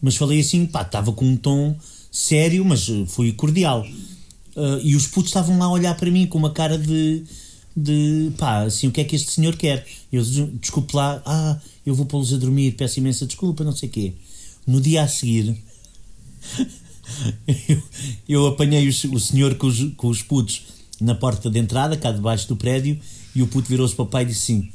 [0.02, 1.76] Mas falei assim, pá, estava com um tom
[2.12, 3.86] sério, mas eh, fui cordial.
[4.58, 7.24] Ah, e os putos estavam lá a olhar para mim com uma cara de,
[7.76, 9.86] de pá, assim, o que é que este senhor quer?
[10.12, 10.24] Eu,
[10.60, 14.14] desculpe lá, ah, eu vou pô-los a dormir, peço imensa desculpa, não sei o quê.
[14.66, 15.56] No dia a seguir,
[17.70, 17.84] eu,
[18.28, 20.64] eu apanhei o, senhor com os, com os putos
[21.00, 23.00] na porta de entrada, cá debaixo do prédio,
[23.36, 24.72] e o puto virou-se para o pai e disse assim: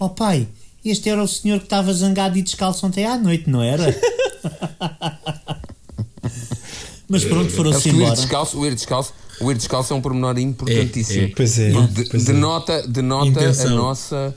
[0.00, 0.48] Ó oh, pai,
[0.82, 3.84] este era o senhor que estava zangado e descalço ontem à noite, não era?
[7.08, 8.14] Mas pronto, Sabes foram-se que o ir embora.
[8.16, 11.20] descalço, o ir descalço, o ir descalço é um pormenor importantíssimo.
[11.22, 11.32] É, é.
[11.34, 12.32] Pois é, de- pois é.
[12.32, 13.76] denota, denota a Intenção.
[13.76, 14.34] nossa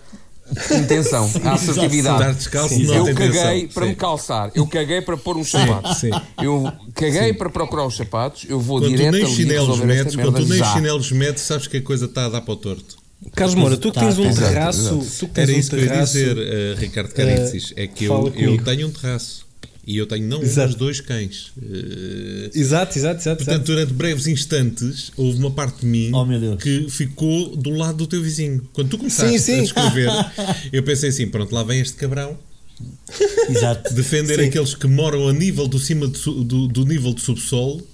[0.77, 2.35] intenção, a assertividade.
[2.37, 3.67] Descalço Sim, Eu caguei intenção.
[3.73, 3.95] para me Sim.
[3.97, 5.97] calçar, eu caguei para pôr uns sapatos.
[5.97, 6.09] sim.
[6.41, 10.15] Eu caguei para procurar os sapatos, eu vou Quando tu direto nem ali chinelos metes,
[10.15, 10.73] quando tu nem já.
[10.73, 12.97] chinelos metes, sabes que a coisa está a dar para o torto.
[13.35, 15.05] Carlos Moura, tu que Tá, tens um terraço, exato.
[15.19, 17.73] tu que tens Era um isso que eu ia dizer, eh, Ricardo Caritzis.
[17.77, 18.31] é que eu,
[18.65, 19.45] tenho um terraço.
[19.85, 20.67] E eu tenho não um, Exato.
[20.69, 21.51] mas dois cães.
[21.61, 23.37] Eh, Exato, exato, exato.
[23.43, 23.65] Portanto, exato.
[23.65, 28.21] durante breves instantes, houve uma parte de mim Oh, que ficou do lado do teu
[28.21, 28.61] vizinho.
[28.73, 29.59] Quando tu começaste Sim, sim.
[29.59, 30.09] a escrever,
[30.71, 32.37] eu pensei assim: pronto, lá vem este cabrão
[33.49, 33.93] Exato.
[33.93, 34.45] defender Sim.
[34.47, 37.85] aqueles que moram a nível do, cima su- do, do nível de subsolo,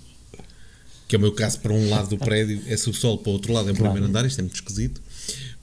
[1.08, 3.54] que é o meu caso, para um lado do prédio é subsolo, para o outro
[3.54, 5.02] lado é o primeiro andar, isto é muito esquisito.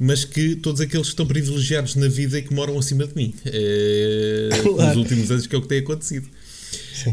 [0.07, 3.33] Mas que todos aqueles que estão privilegiados na vida e que moram acima de mim
[3.47, 4.89] eh, Claro.
[4.89, 6.29] nos últimos anos, que é o que tem acontecido.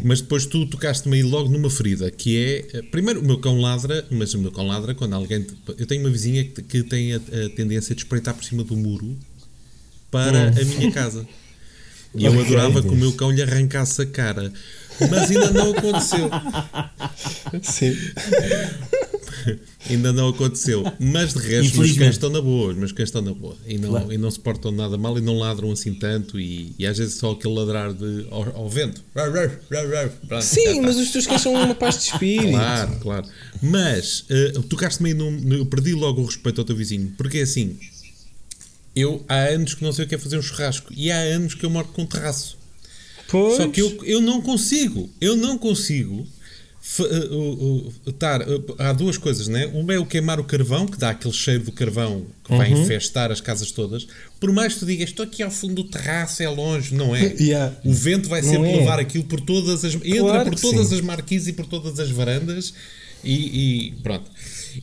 [0.04, 2.65] Mas depois tu tocaste-me aí logo numa ferida, que é.
[2.77, 5.45] eh, Primeiro, o meu cão ladra, mas o meu cão ladra quando alguém.
[5.77, 8.75] Eu tenho uma vizinha que, que tem a, a tendência de espreitar por cima do
[8.75, 9.15] muro
[10.10, 11.25] para a minha casa.
[12.13, 14.51] E eu adorava que o meu cão lhe arrancasse a cara.
[15.10, 16.30] Mas ainda não aconteceu.
[17.63, 17.95] Sim.
[19.89, 20.84] Ainda não aconteceu.
[20.99, 22.71] Mas de resto, os meus cães estão na boa.
[22.71, 23.56] Os meus cães estão na boa.
[23.67, 24.13] E não, Claro.
[24.13, 26.39] e não se portam nada mal e não ladram assim tanto.
[26.39, 29.04] E, e às vezes só aquele ladrar de, ao, ao vento.
[30.41, 32.49] Sim, mas os teus cães são uma paz de espírito.
[32.51, 33.27] Claro, claro.
[33.62, 34.25] Mas
[34.56, 35.54] uh, tocaste-me aí num.
[35.54, 37.13] Eu perdi logo o respeito ao teu vizinho.
[37.17, 37.77] Porque é assim.
[38.95, 40.93] Eu há anos que não sei o que é fazer um churrasco.
[40.95, 42.58] E há anos que eu moro com um terraço.
[43.30, 43.56] Pois.
[43.58, 45.10] Só que eu, eu não consigo.
[45.21, 46.27] Eu não consigo.
[48.08, 49.67] Estar, uh, há duas coisas, né?
[49.67, 52.82] Uma é o queimar o carvão, que dá aquele cheiro do carvão que vai Uhum.
[52.82, 54.08] infestar as casas todas.
[54.39, 57.36] Por mais que tu digas, estou aqui ao fundo do terraço, é longe, não é?
[57.41, 57.76] Yeah.
[57.86, 58.78] O vento vai sempre é.
[58.78, 59.94] levar aquilo por todas as.
[59.96, 60.96] Entra Claro por que todas sim.
[60.96, 62.74] as marquises e por todas as varandas
[63.24, 64.30] e, e pronto.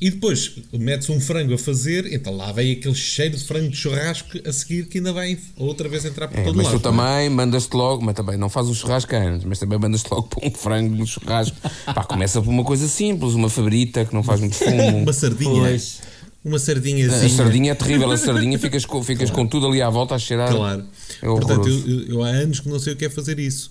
[0.01, 3.77] E depois metes um frango a fazer, então lá vem aquele cheiro de frango de
[3.77, 6.79] churrasco a seguir que ainda vai outra vez entrar por É, todo mas lado.
[6.79, 10.24] tu também mandas-te logo, mas também não faz um churrasco antes, mas também mandas-te logo
[10.29, 11.57] para um frango no churrasco.
[11.87, 14.98] Pá, começa por uma coisa simples, uma fabrita que não faz muito fumo.
[15.03, 15.51] Uma sardinha.
[15.61, 16.08] Pois.
[16.44, 17.27] Uma sardinhazinha.
[17.27, 20.18] A sardinha é terrível, a sardinha ficas com, ficas com tudo ali à volta a
[20.18, 20.51] cheirar.
[20.55, 20.85] Claro.
[21.20, 23.70] É Portanto, eu, eu- eu há anos que não sei o que é fazer isso.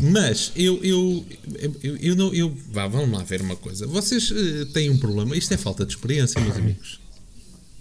[0.00, 1.24] Mas eu, eu,
[1.82, 2.34] eu, eu não.
[2.34, 3.86] Eu, vá, vamos lá ver uma coisa.
[3.86, 5.36] Vocês eh, têm um problema.
[5.36, 7.00] Isto é falta de experiência, meus amigos.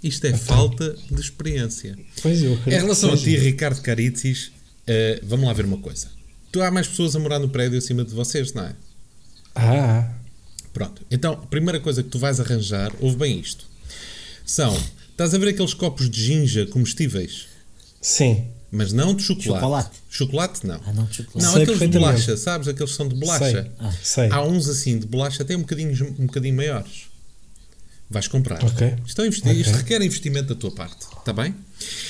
[0.03, 1.97] Isto é falta de experiência.
[2.21, 3.35] Pois eu Em relação a ti.
[3.37, 4.51] Ricardo Caritzis,
[4.85, 6.07] eh, vamos lá ver uma coisa.
[6.51, 8.75] Tu há mais pessoas a morar no prédio acima de vocês, não é?
[9.55, 10.09] Ah,
[10.73, 11.01] Pronto.
[11.09, 13.65] Então, a primeira coisa que tu vais arranjar, ouve bem isto.
[14.45, 14.75] São,
[15.11, 17.47] estás a ver aqueles copos de ginja comestíveis?
[18.01, 18.45] sim.
[18.71, 19.61] Mas não de chocolate.
[19.61, 19.97] Chocolate.
[20.09, 20.81] Chocolate não.
[20.85, 21.45] Ah, não de chocolate.
[21.45, 22.67] Não, Sei aqueles de bolacha, sabes?
[22.67, 23.71] Aqueles que são de bolacha.
[23.81, 23.91] Sei.
[24.03, 24.29] Sei.
[24.29, 27.05] Há uns assim de bolacha até um bocadinho, um bocadinho maiores.
[28.09, 28.61] Vais comprar.
[28.65, 28.95] Ok.
[29.05, 29.81] Isto, é investi- isto Ok.
[29.81, 31.55] requer investimento da tua parte, está bem?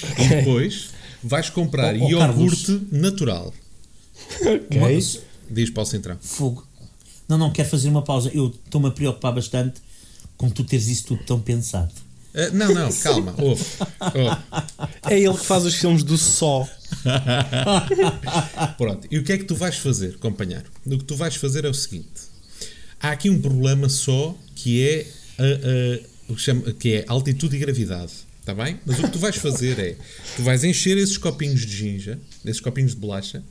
[0.02, 0.28] E Ok.
[0.38, 0.90] depois
[1.24, 3.54] vais comprar Oh, oh, iogurte natural.
[4.42, 4.80] Ok.
[4.80, 5.20] Mas-
[5.52, 6.18] Diz Paulo Centrão.
[6.20, 6.68] Fogo.
[7.28, 8.32] Não, não, quero fazer uma pausa.
[8.34, 9.80] Eu estou-me a preocupar bastante
[10.36, 11.92] com tu teres isso tudo tão pensado.
[12.36, 13.34] Ah, não, não, calma.
[13.38, 13.64] Ouve.
[14.14, 14.38] Ouve.
[15.10, 16.68] É ele que faz os filmes do Só.
[18.78, 20.66] Pronto, e o que é que tu vais fazer, companheiro?
[20.86, 22.10] O que tu vais fazer é o seguinte:
[23.00, 27.56] há aqui um problema só que é, a, a- o que, chama- que é altitude
[27.56, 28.80] e gravidade, está bem?
[28.86, 29.96] Mas o que tu vais fazer é:
[30.36, 33.44] tu vais encher esses copinhos de ginja, esses copinhos de bolacha,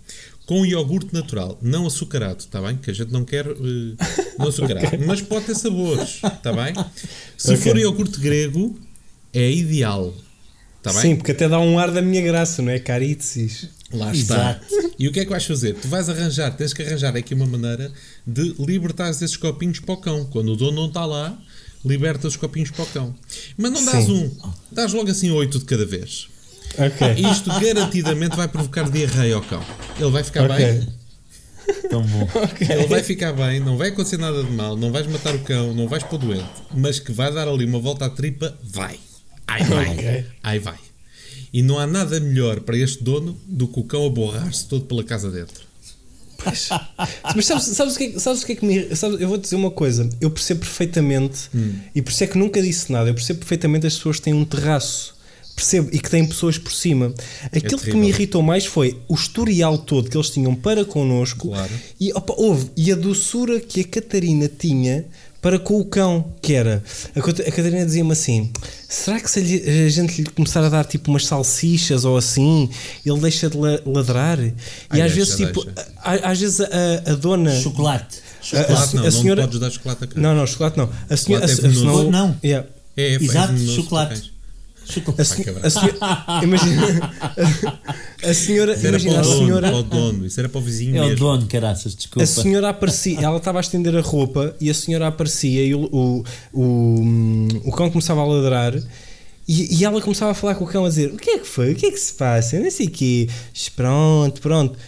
[0.46, 2.76] com iogurte natural, não açucarado, está bem?
[2.76, 6.74] Que a gente não quer eh, não açucarado, mas pode ter sabores, está bem?
[7.36, 7.62] Se Ok.
[7.62, 8.78] for iogurte grego,
[9.32, 10.14] é ideal,
[10.78, 11.02] está bem?
[11.02, 12.78] Sim, porque até dá um ar da minha graça, não é?
[12.78, 13.68] Caritzis.
[13.92, 14.60] Lá está.
[14.70, 14.92] Exato.
[14.98, 15.74] E o que é que vais fazer?
[15.74, 17.92] Tu vais arranjar, tens que arranjar aqui uma maneira
[18.26, 20.24] de libertares esses copinhos para o cão.
[20.26, 21.38] Quando o dono não está lá,
[21.84, 23.14] liberta os copinhos para o cão.
[23.56, 24.12] Mas não dás Sim.
[24.12, 24.30] um,
[24.72, 26.26] dás logo assim oito de cada vez.
[26.78, 27.30] Ok.
[27.30, 29.62] Isto garantidamente vai provocar diarreia ao cão.
[29.98, 30.56] Ele vai ficar Ok.
[30.56, 30.88] bem,
[31.88, 32.28] Tão bom.
[32.60, 35.72] ele vai ficar bem, não vai acontecer nada de mal, não vais matar o cão,
[35.72, 38.98] não vais pôr doente, mas que vai dar ali uma volta à tripa, vai.
[39.46, 39.88] Ai vai.
[39.88, 40.24] Ok.
[40.42, 40.76] Ai vai.
[41.52, 44.84] E não há nada melhor para este dono do que o cão a borrar-se todo
[44.86, 45.62] pela casa dentro.
[46.42, 46.68] Pois.
[47.34, 48.94] Mas sabes, sabes, o que é, que- sabes o que é que me.
[48.96, 50.08] sabes- eu vou dizer uma coisa.
[50.20, 51.48] Eu percebo perfeitamente,
[51.94, 53.08] e por isso é que nunca disse nada.
[53.08, 55.13] Eu percebo perfeitamente as pessoas que têm um terraço.
[55.54, 55.88] Percebo.
[55.92, 57.14] E que têm pessoas por cima.
[57.46, 58.00] Aquilo que terrível.
[58.00, 61.48] me irritou mais foi o historial todo que eles tinham para connosco.
[61.48, 61.70] Claro.
[62.00, 65.04] E, opa, houve, e a doçura que a Catarina tinha
[65.40, 66.82] para com o cão, que era.
[67.14, 68.50] A, a Catarina dizia-me assim:
[68.88, 72.68] será que se lhe- a gente lhe começar a dar tipo umas salsichas ou assim,
[73.06, 74.40] ele deixa de la- ladrar?
[74.42, 74.54] E
[74.90, 75.64] Ai, às deixa, vezes, tipo,
[75.98, 76.66] a- às vezes a,
[77.12, 77.54] a dona.
[77.60, 78.18] Chocolate.
[78.40, 80.22] A- Chocolate a- não, a não senhora- podes dar chocolate a cão.
[80.22, 80.90] Não, não, chocolate não.
[81.08, 81.46] A senhora.
[81.46, 81.98] Chocolate é a- a- venenoso.
[81.98, 82.40] senão- Não.
[82.42, 82.68] Yeah.
[82.96, 84.33] É, é, é Exato, para chocolate.
[85.22, 85.98] A, senhora, a senhora.
[86.42, 87.14] Imagina.
[88.22, 88.74] A senhora.
[88.74, 89.68] Isso era para o a dono, senhora.
[89.68, 91.18] para o dono, isso era para o vizinho É o mesmo.
[91.18, 92.22] dono, caraças, desculpa.
[92.22, 95.84] A senhora aparecia, ela estava a estender a roupa e a senhora aparecia e o,
[95.92, 98.74] o, o, o cão começava a ladrar
[99.46, 101.46] e, e ela começava a falar com o cão a dizer: O que é que
[101.46, 101.72] foi?
[101.72, 102.56] O que é que se passa?
[102.56, 103.28] Eu não sei o quê.
[103.76, 104.78] Pronto, pronto.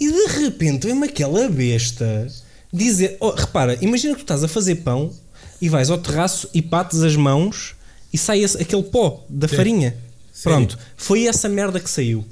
[0.00, 2.26] E de repente vem-me aquela besta
[2.72, 5.12] dizer: oh, Repara, imagina que tu estás a fazer pão
[5.60, 7.75] e vais ao terraço e pates as mãos
[8.16, 9.94] e sai esse- aquele pó da farinha.
[10.32, 10.42] Sim.
[10.44, 12.24] Pronto, foi essa merda que saiu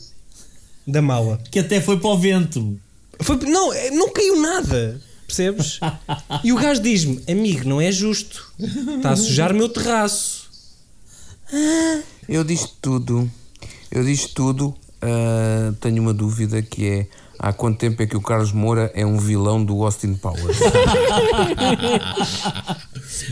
[0.87, 1.39] da mala.
[1.51, 2.79] Que até foi para o vento.
[3.21, 5.01] Foi, não, é- não caiu nada.
[5.27, 5.79] Percebes?
[6.43, 8.53] E o gajo diz-me: Amigo, não é justo.
[8.97, 10.49] Está a sujar o meu terraço.
[12.29, 13.31] Eu disse tudo.
[13.91, 14.75] Eu disse tudo.
[15.03, 17.07] ah, tenho uma dúvida que é
[17.39, 20.59] há quanto tempo é que o Carlos Moura é um vilão do Austin Powers?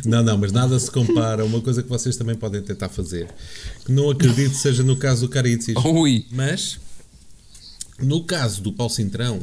[0.05, 3.29] Não, não, mas nada se compara a uma coisa que vocês também podem tentar fazer.
[3.85, 5.77] Que não acredito seja no caso do Caritzis.
[5.85, 6.27] Ui.
[6.31, 6.79] Mas,
[7.99, 9.41] no caso do Paulo Cintrão,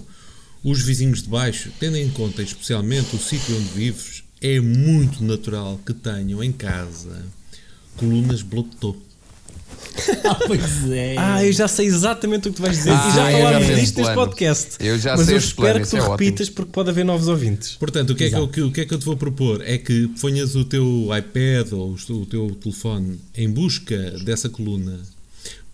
[0.63, 5.79] os vizinhos de baixo, tendo em conta especialmente o sítio onde vives, é muito natural
[5.85, 7.25] que tenham em casa
[7.99, 9.08] colunas Bluetooth.
[10.25, 11.15] Ah, pois é.
[11.19, 12.91] Ah, eu já sei exatamente o que tu vais dizer.
[12.91, 14.69] Ah, e já falámos disto neste podcast.
[14.79, 16.11] Eu já Mas sei eu espero plano, que tu é ótimo.
[16.17, 17.75] repitas porque pode haver novos ouvintes.
[17.75, 19.61] Portanto, o que, é que, eu, o que é que eu te vou propor?
[19.65, 24.99] É que ponhas o teu iPad ou o teu telefone em busca dessa coluna,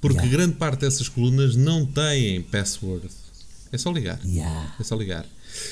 [0.01, 0.38] porque Yeah.
[0.38, 3.08] grande parte dessas colunas não têm password.
[3.71, 4.19] É só ligar.
[4.25, 4.73] Yeah.
[4.80, 5.25] É só ligar.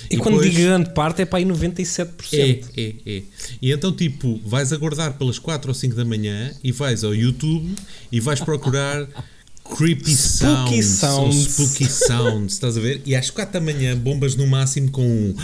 [0.10, 2.10] E, quando depois- digo grande parte é para aí 97%.
[2.34, 3.24] É, é, é.
[3.62, 7.76] E então, tipo, vais aguardar pelas 4 ou 5 da manhã e vais ao YouTube
[8.12, 9.08] e vais procurar
[9.78, 11.54] Creepy Spooky sounds, ou sounds.
[11.54, 13.02] Spooky Sounds, estás a ver?
[13.06, 15.36] E às 4 da manhã bombas no máximo com um.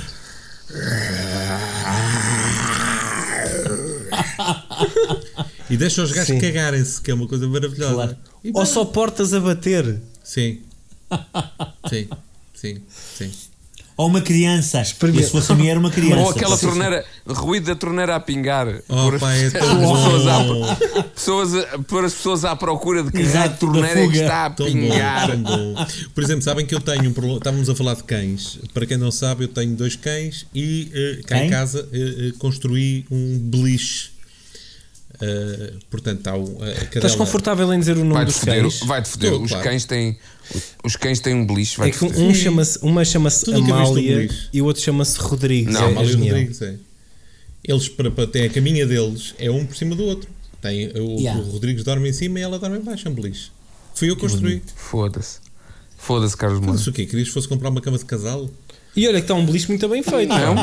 [5.70, 7.94] E deixa os gajos cagarem-se, que é uma coisa maravilhosa.
[7.94, 8.18] Claro.
[8.44, 10.00] E Ou só portas a bater.
[10.24, 10.60] Sim.
[11.90, 12.08] Sim.
[12.54, 12.78] Sim.
[13.18, 13.32] Sim.
[14.00, 14.82] Ou uma criança.
[14.82, 15.26] Experimenta.
[15.26, 16.22] Se fosse a mim, era uma criança.
[16.22, 18.68] Ou aquela torneira, ruído da torneira a pingar.
[18.88, 20.76] Oh, Pôr as- é pessoas à- bom.
[21.14, 24.46] pessoas a- pôr as pessoas à procura de que Exato, de torneira é que está
[24.46, 25.28] a Tão bom, pingar.
[25.32, 25.76] tão bom.
[26.16, 27.40] Por exemplo, sabem que eu tenho um problema.
[27.40, 28.58] Estávamos a falar de cães.
[28.74, 31.50] Para quem não sabe, eu tenho dois cães e eh, cá em Quem?
[31.50, 31.98] casa eh,
[32.30, 34.12] eh, construí um beliche.
[35.22, 36.86] Eh, portanto, a cadela.
[36.96, 38.80] Estás confortável em dizer o nome Vai-te dos foder, cães?
[38.80, 39.34] vai-te foder.
[39.34, 39.64] Os claro.
[39.66, 40.18] cães têm.
[40.84, 44.30] Os cães têm um beliche, É vai-te que um chama-se, uma chama-se viste um Amália
[44.54, 45.74] e o outro chama-se Rodrigues.
[45.74, 46.36] Não, é, é Amália genial.
[46.38, 46.76] Rodrigues, é.
[47.64, 50.30] Eles, para, para ter a caminha deles, é um por cima do outro.
[50.62, 51.42] Tem, o, Yeah.
[51.42, 53.52] o Rodrigues dorme em cima e ela dorme em baixo, é um beliche.
[53.94, 54.62] Fui eu que construí.
[54.76, 55.40] Foda-se.
[55.98, 56.80] Foda-se, Carlos Moura.
[56.80, 57.06] O quê?
[57.06, 58.50] Querias que fosse comprar uma cama de casal?
[58.96, 60.30] E olha que está um beliche muito bem feito.
[60.30, 60.56] Não?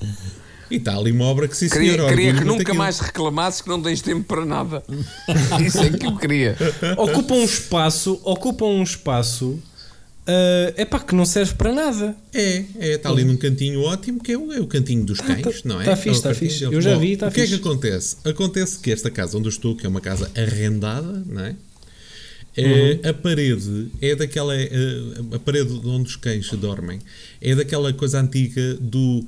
[0.00, 0.06] E
[0.74, 2.78] E está ali uma obra que sim Queria, senhor, queria que nunca daquilo.
[2.78, 4.82] mais reclamasses que não tens tempo para nada.
[5.64, 6.56] Isso é que eu queria.
[6.96, 9.58] Ocupam um espaço, ocupam um espaço.
[10.76, 12.16] é pá, que não serve para nada.
[12.32, 15.42] É, é, está ali num cantinho ótimo que é o, é o cantinho dos cães,
[15.42, 15.84] tá- não é?
[15.84, 16.64] tá fixe, É o tá cantinho fixe.
[16.64, 17.58] Eu já vi, tá O que é fixe.
[17.58, 18.16] que acontece?
[18.24, 21.54] Acontece que esta casa onde eu estou, que é uma casa arrendada, não é?
[22.56, 23.10] É, Uhum.
[23.10, 24.54] A parede é daquela.
[24.56, 24.70] é,
[25.34, 27.00] a parede onde os cães dormem
[27.40, 29.26] é daquela coisa antiga do.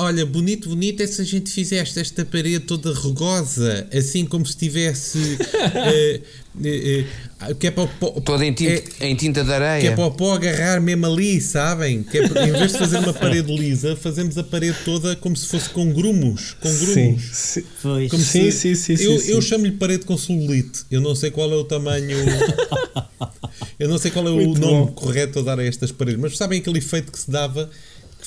[0.00, 4.56] Olha, bonito, bonito é se a gente fizesse esta parede toda rugosa, assim como se
[4.56, 5.18] tivesse.
[5.74, 6.20] eh,
[6.64, 7.04] eh,
[7.40, 9.56] eh, que é para, o pó- Toda em tinta, é- em tinta de que é
[9.56, 9.92] areia.
[9.94, 12.02] para o pó agarrar mesmo ali, sabem?
[12.02, 15.46] Que é em vez de fazer uma parede lisa, fazemos a parede toda como se
[15.46, 16.54] fosse com grumos.
[16.60, 17.22] Com Sim, grumos.
[17.32, 17.62] sim.
[17.82, 19.48] Como Sim, se- sim, sim, Eu, sim, eu sim.
[19.48, 20.80] chamo-lhe parede com celulite.
[20.90, 22.16] Eu não sei qual é o tamanho.
[23.78, 24.92] eu não sei qual é o Muito nome bom.
[24.92, 26.20] correto a dar a estas paredes.
[26.20, 27.70] Mas sabem aquele efeito que se dava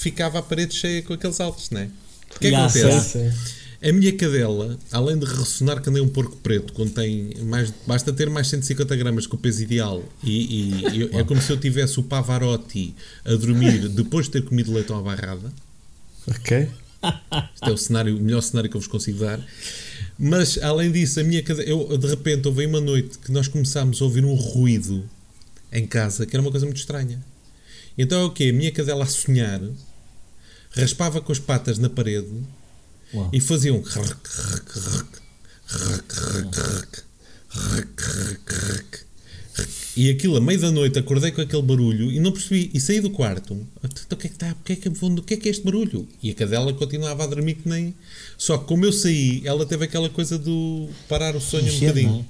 [0.01, 1.89] ficava a parede cheia com aqueles altos, não é?
[2.35, 3.09] O que é que acontece?
[3.09, 3.37] Sim, sim.
[3.83, 8.29] A minha cadela, além de ressonar que nem um porco preto, contém mais, basta ter
[8.29, 11.99] mais 150 gramas que o peso ideal e, e eu- é como se eu tivesse
[11.99, 12.93] o Pavarotti
[13.25, 15.51] a dormir depois de ter comido leitão à barrada.
[16.27, 16.67] Ok.
[17.55, 19.43] Isto é o, cenário, o melhor cenário que eu vos consigo dar.
[20.17, 23.99] Mas além disso, a minha cadela, eu de repente houve uma noite que nós começámos
[23.99, 25.09] a ouvir um ruído
[25.73, 27.19] em casa que era uma coisa muito estranha.
[27.97, 28.51] Então é o quê?
[28.53, 29.59] A minha cadela a sonhar
[30.71, 32.31] raspava com as patas na parede
[33.13, 33.29] Uau.
[33.34, 33.81] e fazia um
[39.95, 42.71] e aquilo, a meio da noite, acordei com aquele barulho e não percebi.
[42.73, 43.67] E saí do quarto.
[43.84, 44.51] Então, o que é que está?
[44.51, 46.07] O que é que, o que é que é este barulho?
[46.23, 47.93] E a cadela continuava a dormir que nem.
[48.38, 52.25] Só que como eu saí, ela teve aquela coisa do parar o sonho um bocadinho.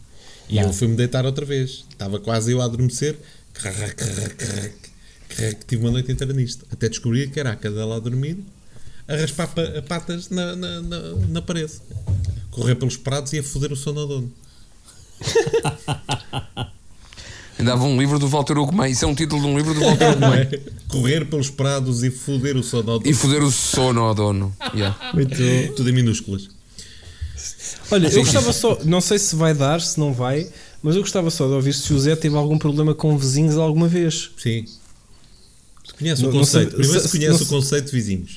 [0.49, 0.53] é?
[0.53, 1.85] E eu fui-me deitar outra vez.
[1.91, 3.15] Estava quase eu a adormecer.
[5.67, 6.65] Tive uma noite inteira nisto.
[6.71, 8.37] Até descobri que era a cadela a dormir,
[9.07, 11.73] a raspar pa- patas na, na, na, na parede.
[12.49, 14.31] Correr pelos prados e a foder o sono ao dono.
[17.63, 18.91] Dava um livro do Walter Ugumem.
[18.91, 20.59] Isso é um título de um livro do Walter é?
[20.89, 23.11] Correr pelos prados e foder o sono ao dono.
[23.11, 24.55] E foder o sono ao dono.
[24.73, 25.11] Yeah.
[25.13, 25.35] Muito
[25.75, 26.49] Tudo em minúsculas.
[27.91, 30.49] Olha, eu gostava só, não sei se vai dar, se não vai,
[30.81, 33.87] mas eu gostava só de ouvir se o Zé teve algum problema com vizinhos alguma
[33.87, 34.31] vez.
[34.37, 34.65] Sim.
[36.01, 36.75] Não- o não conceito.
[36.75, 38.35] Primeiro se- se conhece não o conceito de vizinhos.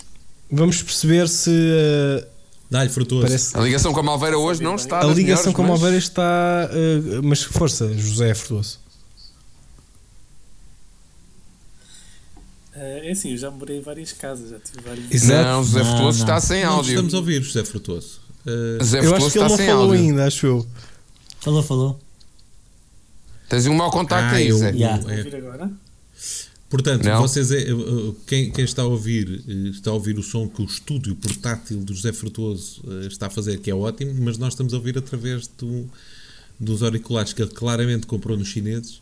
[0.50, 2.27] Vamos perceber se uh,
[2.70, 3.27] Dá-lhe frutuoso.
[3.27, 5.00] parece A ligação com a Malveira hoje não está.
[5.00, 6.70] a ligação melhores, com a mas- Malveira está.
[6.70, 8.79] uh, mas força, José Frutuoso.
[12.77, 15.11] Eh, é assim, eu já morei em várias casas, já tive vários.
[15.11, 15.44] Exato.
[15.48, 16.24] Não, José Não, Frutuoso não.
[16.27, 16.90] está sem Não áudio.
[16.90, 18.20] estamos a ouvir, José Frutuoso.
[18.44, 20.00] Uh, José Eu Frutuoso acho que ele está não sem falou áudio.
[20.00, 20.66] ainda, acho eu.
[21.40, 22.00] Falou, falou.
[23.48, 24.70] Tens um mau contacto Ah, aí, eu- Zé.
[24.72, 25.00] Yeah.
[25.00, 25.18] Vou é.
[25.18, 25.70] ouvir agora?
[26.75, 27.23] Portanto, Não.
[27.23, 30.49] vocês é, uh, uh, quem, quem está a ouvir uh, está a ouvir o som
[30.49, 34.55] que o estúdio portátil do José Frutuoso está a fazer, que é ótimo, mas nós
[34.55, 35.89] estamos a ouvir através do,
[36.59, 39.01] dos auriculares que ele claramente comprou nos chineses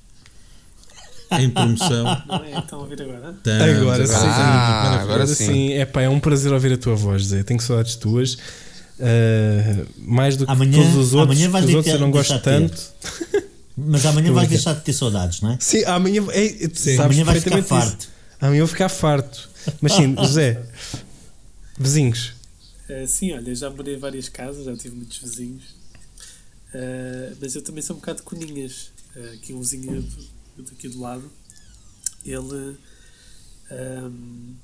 [1.40, 2.04] em promoção.
[2.28, 2.58] Não é?
[2.58, 3.30] Estão a ouvir agora?
[3.38, 4.14] Estamos, Agora sim.
[4.16, 5.02] Ah, maravilhoso.
[5.10, 5.72] agora sim.
[5.72, 7.42] É pá, é um prazer ouvir a tua voz, Zé.
[7.42, 8.34] Tenho saudades tuas.
[8.34, 12.10] Uh, mais do que Amanhã- todos os outros, amanhã vais que os outros eu não
[12.10, 12.78] gosto tanto.
[13.76, 15.58] Mas amanhã vais deixar de ter saudades, não é?
[15.60, 18.00] Sim, amanhã, é, sabes Amanhã vais ficar farto.
[18.02, 18.10] isso.
[18.40, 19.48] Amanhã eu vou ficar farto.
[19.80, 20.62] Mas sim, José,
[21.78, 22.34] vizinhos.
[22.88, 25.74] Eh, sim, olha, já morei em várias casas, já tive muitos vizinhos.
[26.74, 28.90] Eh, mas eu também sou um bocado de coninhas.
[29.16, 30.02] Eh, aqui um vizinho
[30.56, 31.30] do, daqui do lado,
[32.24, 32.76] ele.
[33.70, 34.54] ehm,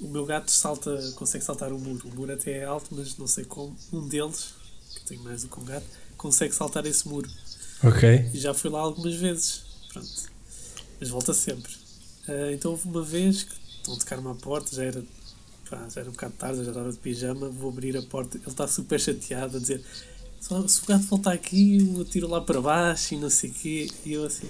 [0.00, 2.08] o meu gato salta, consegue saltar o muro.
[2.08, 3.76] O muro até é alto, mas não sei como.
[3.92, 4.54] Um deles,
[4.94, 7.28] que tem mais do que um gato, consegue saltar esse muro.
[7.84, 8.30] Ok.
[8.32, 9.62] E já fui lá algumas vezes.
[9.92, 10.08] Pronto.
[11.00, 11.72] Mas volta sempre.
[12.28, 15.02] Ah, então houve uma vez que estão a tocar-me à porta, já era,
[15.68, 18.46] pá, já era um bocado tarde, já estava de pijama, vou abrir a porta, ele
[18.46, 19.82] está super chateado a dizer
[20.40, 23.54] "Só- se o gato voltar aqui, eu atiro lá para baixo e não sei o
[23.54, 23.88] quê.
[24.06, 24.46] E eu assim,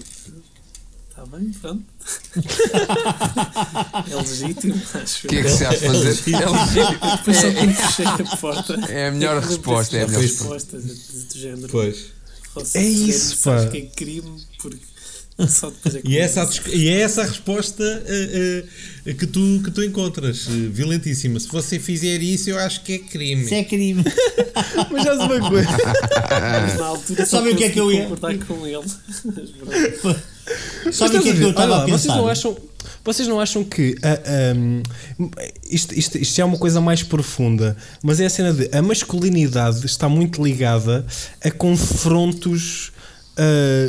[1.09, 1.83] está bem, pronto.
[4.11, 6.09] é legítimo, acho O que é que se há de fazer?
[6.09, 6.13] É
[7.17, 7.55] Depois só legítimo.
[7.55, 8.73] quando fechei a porta.
[8.91, 11.67] É a melhor resposta, é a melhor resposta do do género.
[11.69, 12.11] Pois.
[12.53, 13.65] Você É isso, pá.
[13.67, 14.79] que é crime, porque
[15.49, 19.25] só depois é que E é essa, e é essa a resposta uh, uh, que,
[19.25, 21.39] tu, que tu encontras, uh, violentíssima.
[21.39, 23.43] Se você fizer isso, eu acho que é crime.
[23.43, 24.03] Isso é crime.
[24.91, 25.69] Mas já uma coisa.
[25.71, 28.07] Mas na altura o que é que eu ia-
[28.47, 28.77] com ele.
[30.91, 32.17] Sabe o que é que eu estava lá, a vocês pensar?
[32.17, 32.57] não acham,
[33.03, 34.19] vocês não acham que ah,
[34.51, 34.81] ahm,
[35.69, 38.81] isto, isto, isto já é uma coisa mais profunda, mas é a cena de a
[38.81, 41.05] masculinidade está muito ligada
[41.43, 42.91] a confrontos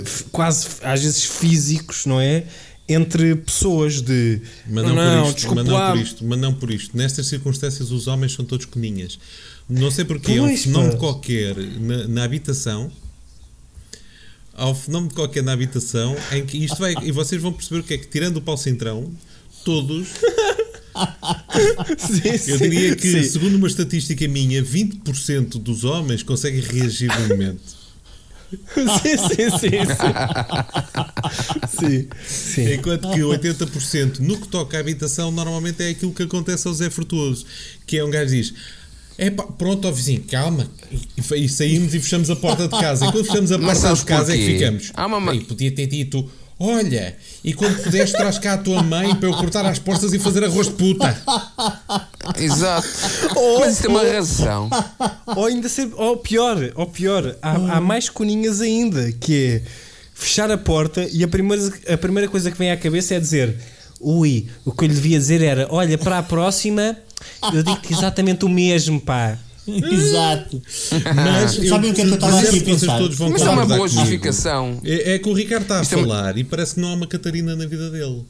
[0.04, 2.44] f- quase às vezes físicos, não é?
[2.86, 6.52] entre pessoas de Mas não, não por isto, desculpa mas não por isto, mas não
[6.54, 6.96] por isto.
[6.96, 9.18] Nestas circunstâncias os homens são todos coninhas.
[9.66, 12.92] Não sei porque é um fenómeno qualquer na, na habitação.
[14.58, 16.94] Um fenómeno qualquer na habitação em que isto vai.
[17.02, 19.10] E vocês vão perceber o que é que, tirando o Paulo Centrão,
[19.64, 20.08] todos.
[21.98, 23.24] Sim, Eu sim, diria que, sim.
[23.24, 27.84] segundo uma estatística minha, 20% dos homens conseguem reagir no momento.
[29.02, 30.12] sim, sim, sim, sim.
[31.68, 32.74] sim, sim.
[32.74, 36.88] Enquanto que 80% no que toca à habitação normalmente é aquilo que acontece ao Zé
[36.90, 37.44] Frutuoso,
[37.86, 38.54] que é um gajo que diz.
[39.16, 40.68] É pronto, ó vizinho, calma.
[40.90, 43.06] E, e saímos e fechamos a porta de casa.
[43.06, 44.58] E quando fechamos a porta de casa é que porquê?
[44.58, 44.90] ficamos.
[44.94, 48.82] Há uma ma- Ei, podia ter dito: Olha, e quando puderes, traz cá a tua
[48.82, 51.16] mãe para eu cortar as portas e fazer arroz de puta.
[52.38, 52.86] Exato.
[53.36, 54.68] Oh, Mas tem uma razão.
[55.36, 59.62] Ou ainda ser, ou pior, ou pior, há, há mais coninhas ainda, que é
[60.14, 63.56] fechar a porta e a primeira, a primeira coisa que vem à cabeça é dizer:
[64.00, 66.96] Ui, o que eu lhe devia dizer era: Olha, para a próxima,
[67.52, 69.38] eu digo-te exatamente o mesmo, pá.
[69.66, 70.62] Exato.
[71.14, 72.98] Mas eu Sabem o que é que eu estava aqui a pensar?
[72.98, 74.80] todos vão Mas é uma boa justificação.
[74.84, 76.94] É, é que o Ricardo está a Isto é falar e parece que não há
[76.94, 78.24] uma Catarina na vida dele.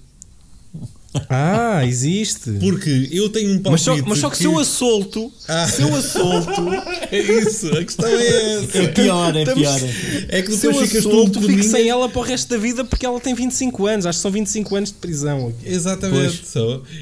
[1.29, 2.51] Ah, existe.
[2.61, 3.71] Porque eu tenho um palpite.
[3.71, 5.67] Mas só, mas só que se eu a solto, Ah.
[5.67, 6.53] se eu a solto,
[7.11, 8.79] É isso, a questão é essa.
[8.79, 9.81] É pior, é Estamos- pior.
[10.29, 12.49] É que se eu depois a ficas todo solto, fico sem ela para o resto
[12.49, 14.07] da vida porque ela tem 25 anos.
[14.07, 15.53] Acho que são 25 anos de prisão.
[15.65, 16.43] Exatamente.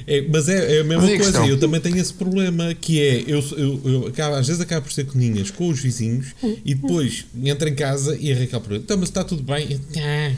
[0.07, 1.23] É, mas é, é a mesma Mas a coisa.
[1.33, 1.49] questão?
[1.49, 4.93] Eu também tenho esse problema que é eu, eu, eu acabo- às vezes acabo por
[4.93, 6.27] ser coninhas com os vizinhos
[6.65, 9.69] e depois entro em casa e a Raquel pergunta: então, mas está tudo bem?
[9.71, 10.33] Eu, "Ah."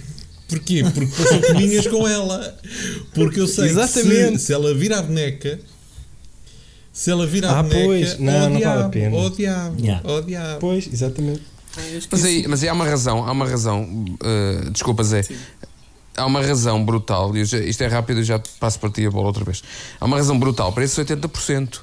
[0.55, 0.83] Porquê?
[0.85, 2.59] Porque depois sou coninhas com ela.
[3.15, 4.39] Porque eu sei que Exatamente.
[4.39, 5.59] se, se ela vir a boneca.
[6.93, 8.19] Se ela vir a Ah, boneca, pois.
[8.19, 9.31] Não, não vale a pena.
[9.31, 10.21] diabo, Yeah.
[10.27, 10.59] diabo.
[10.61, 11.43] Pois, exatamente.
[12.11, 13.83] Mas aí, mas aí há uma razão, há uma razão.
[13.85, 15.23] uh, desculpa, Zé.
[16.17, 19.27] Há uma razão brutal, e isto é rápido, eu já passo para ti a bola
[19.27, 19.65] outra vez.
[20.01, 21.81] Há uma razão brutal para esses 80%.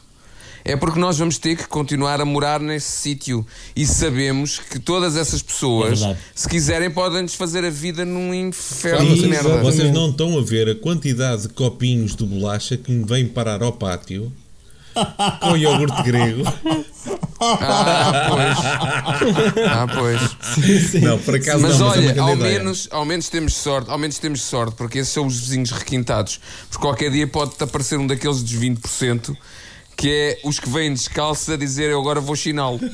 [0.63, 3.45] É porque nós vamos ter que continuar a morar nesse sítio
[3.75, 6.19] e sabemos que todas essas É pessoas, verdade.
[6.35, 9.57] se quiserem, podem-nos fazer a vida num inferno de vocês, merda.
[9.63, 13.63] Vocês não estão a ver a quantidade de copinhos de bolacha que me vêm parar
[13.63, 14.31] ao pátio
[15.41, 16.43] com iogurte grego.
[17.39, 18.57] Ah, pois.
[19.67, 21.01] Ah, pois.
[21.01, 22.59] Não, por acaso Mas não, mas é olha, ao ideia.
[22.59, 26.39] menos, ao menos temos sorte, ao menos temos sorte, porque esses são os vizinhos requintados.
[26.69, 29.35] Porque qualquer dia pode-te aparecer um daqueles dos 20%,
[29.97, 32.79] que é os que vêm descalços a dizer eu agora vou chiná-lo.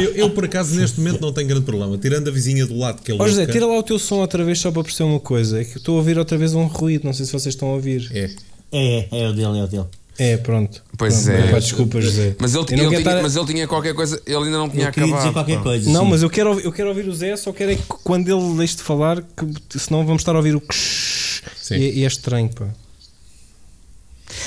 [0.00, 1.96] Eu, eu, por acaso neste momento não tenho grande problema.
[1.98, 3.30] Tirando a vizinha do lado que é Ó louca.
[3.30, 5.60] José, tira lá o teu som outra vez só para perceber uma coisa.
[5.60, 7.04] É que eu estou a ouvir outra vez um ruído.
[7.04, 8.08] Não sei se vocês estão a ouvir.
[8.12, 8.30] É.
[8.72, 9.84] É, é o dele, é o dele.
[10.18, 10.82] É, pronto.
[10.96, 11.50] Pois Pronto, é.
[11.52, 12.34] pá, desculpa, José.
[12.40, 14.88] Mas ele, ele tinha- estar- mas ele tinha qualquer coisa, ele ainda não tinha Eu
[14.88, 15.16] acabado.
[15.18, 15.90] dizer qualquer coisa.
[15.90, 16.10] Não, sim.
[16.10, 18.56] mas eu quero, ouvir- eu quero ouvir o Zé, só quero é que quando ele
[18.58, 20.62] deixe de falar, que, senão vamos estar a ouvir o
[21.62, 21.76] Sim.
[21.76, 22.66] e, e é estranho, pá.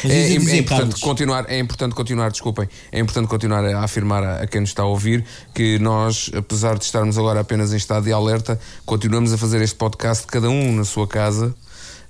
[0.03, 4.23] Mas É, é importante Carlos, continuar, é importante continuar, desculpem, é importante continuar a afirmar
[4.23, 7.77] a, a quem nos está a ouvir que nós, apesar de estarmos agora apenas em
[7.77, 11.55] estado de alerta, continuamos a fazer este podcast cada um na sua casa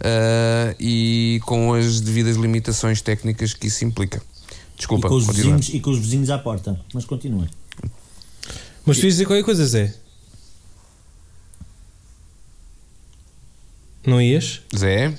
[0.04, 4.18] ah, e com as devidas limitações técnicas que isso implica.
[4.18, 6.80] e Desculpa, com, os vizinhos, e com os vizinhos à porta.
[6.94, 7.48] Mas continua.
[8.86, 9.94] Mas tu ias dizer qualquer coisa, Zé?
[14.06, 14.62] Não ias?
[14.76, 15.14] Zé,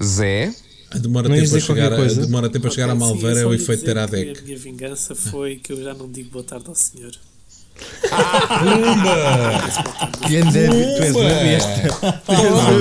[0.00, 0.54] Zé,
[0.98, 3.84] Demora Não tempo, a chegar, a, demora tempo a chegar sim, Malveira, é o efeito
[3.84, 4.38] Teradec.
[4.38, 7.12] A minha vingança foi que eu já não digo boa tarde ao senhor.
[10.28, 10.36] Tu
[11.02, 12.00] és uma besta.
[12.02, 12.22] Ah,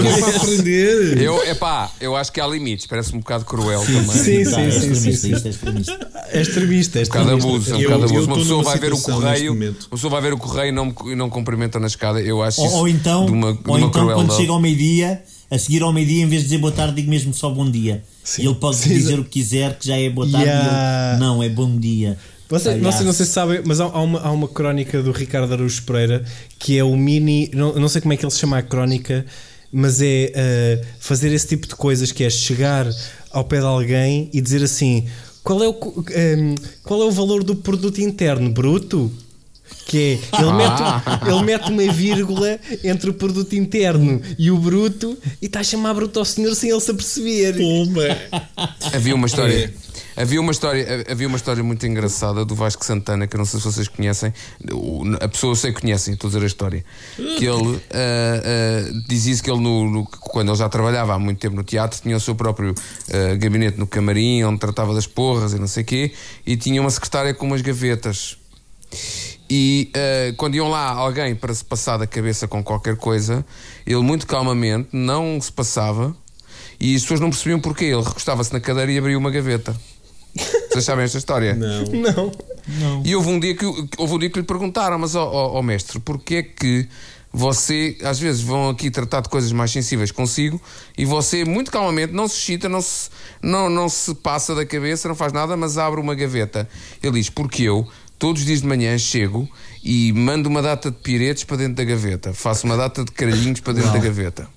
[0.02, 1.22] que é aprender.
[1.22, 4.04] eu, epá, eu acho que há limites, parece um bocado cruel também.
[4.04, 5.34] Sim, Tá, sim, é sim, sim, extremista, sim.
[5.34, 6.12] é extremista.
[6.32, 8.26] É extremista, é Um bocado abuso, é um bocado abuso.
[8.26, 11.30] Uma pessoa vai ver o correio, uma pessoa vai ver o correio e não, não
[11.30, 12.22] cumprimenta na escada.
[12.22, 14.60] Eu acho Ou, isso ou então, de uma, de ou uma então quando chega ao
[14.60, 17.70] meio-dia, a seguir ao meio-dia, em vez de dizer boa tarde, digo mesmo só bom
[17.70, 18.04] dia.
[18.24, 18.44] Sim.
[18.44, 20.48] E ele pode Sim, dizer o que quiser, que já é boa tarde.
[20.48, 21.12] Yeah.
[21.12, 22.18] E ele, não, é bom dia.
[22.48, 25.54] Vocês, vocês não sei se sabem, mas há, há uma, há uma crónica do Ricardo
[25.54, 26.24] Araújo Pereira
[26.58, 27.50] que é o mini.
[27.54, 29.26] Não, não sei como é que ele se chama a crónica,
[29.72, 32.88] mas é uh, fazer esse tipo de coisas que é chegar
[33.32, 35.06] ao pé de alguém e dizer assim:
[35.44, 39.12] qual é o, um, qual é o valor do produto interno bruto?
[39.86, 45.18] Que é, ele, mete, ele mete uma vírgula entre o produto interno e o bruto
[45.42, 47.58] e está a chamar bruto ao senhor sem ele se aperceber.
[47.58, 48.18] Pumba.
[48.94, 49.74] Havia uma história.
[49.78, 49.92] É.
[50.22, 53.60] Havia uma, história, havia uma história muito engraçada do Vasco Santana, que eu não sei
[53.60, 54.34] se vocês conhecem,
[55.22, 56.86] a pessoa eu sei que conhecem, estou a dizer a história.
[57.16, 61.40] Que ele ah, ah, dizia-se que ele, no, no- quando ele já trabalhava há muito
[61.40, 62.76] tempo no teatro, tinha o seu próprio
[63.10, 66.12] ah, gabinete no camarim, onde tratava das porras e não sei o quê,
[66.46, 68.38] e tinha uma secretária com umas gavetas.
[69.54, 73.46] E eh, quando iam lá alguém para se passar da cabeça com qualquer coisa,
[73.86, 76.16] ele muito calmamente não se passava
[76.80, 77.84] e as pessoas não percebiam porquê.
[77.84, 79.76] Ele recostava-se na cadeira e abria uma gaveta.
[80.72, 81.54] Vocês sabem esta história?
[81.54, 81.84] Não.
[81.84, 82.32] Não.
[82.66, 83.04] Não.
[83.04, 83.66] E houve um dia que,
[83.98, 86.88] houve um dia que lhe perguntaram, mas ó ó, ó, mestre, porquê é que
[87.34, 90.62] você, às vezes, vão aqui tratar de coisas mais sensíveis consigo
[90.98, 93.10] e você, muito calmamente, não se excita, não se,
[93.42, 96.70] não, não se passa da cabeça, não faz nada, mas abre uma gaveta.
[97.04, 97.86] Ele diz, porque eu,
[98.22, 99.50] todos os dias de manhã, chego
[99.84, 103.60] e mando uma data de piretes para dentro da gaveta, faço uma data de caralhinhos
[103.62, 104.48] para dentro da gaveta.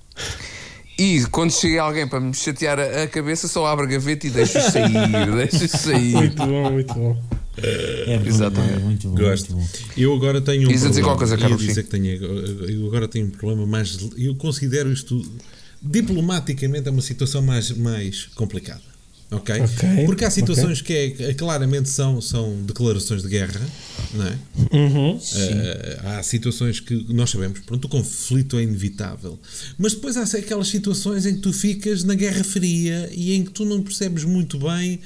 [0.99, 4.61] E quando chega alguém para me chatear a, cabeça, só abro a gaveta e deixo
[4.61, 4.93] sair,
[5.51, 6.13] deixo sair.
[6.13, 7.25] Muito bom, muito bom.
[7.57, 8.75] É bom, Exatamente.
[8.75, 9.17] é muito bom.
[9.17, 9.57] Gosto.
[9.57, 9.93] muito bom.
[9.97, 11.09] Eu agora tenho um dizer problema.
[11.09, 13.99] qualquer coisa, Carlos, dizer que tenho, eu agora tenho um problema mais.
[14.19, 15.25] Eu considero isto
[15.81, 18.94] diplomaticamente é uma situação mais, mais complicada.
[19.31, 19.55] Ok?
[19.61, 23.61] Ok, Porque há situações que é, claramente são, são declarações de guerra,
[24.13, 24.39] não é?
[24.73, 25.21] Uhum.
[25.35, 29.39] Eh, há situações que nós sabemos, pronto, o conflito é inevitável.
[29.77, 33.51] Mas depois há aquelas situações em que tu ficas na Guerra Fria e em que
[33.51, 35.01] tu não percebes muito bem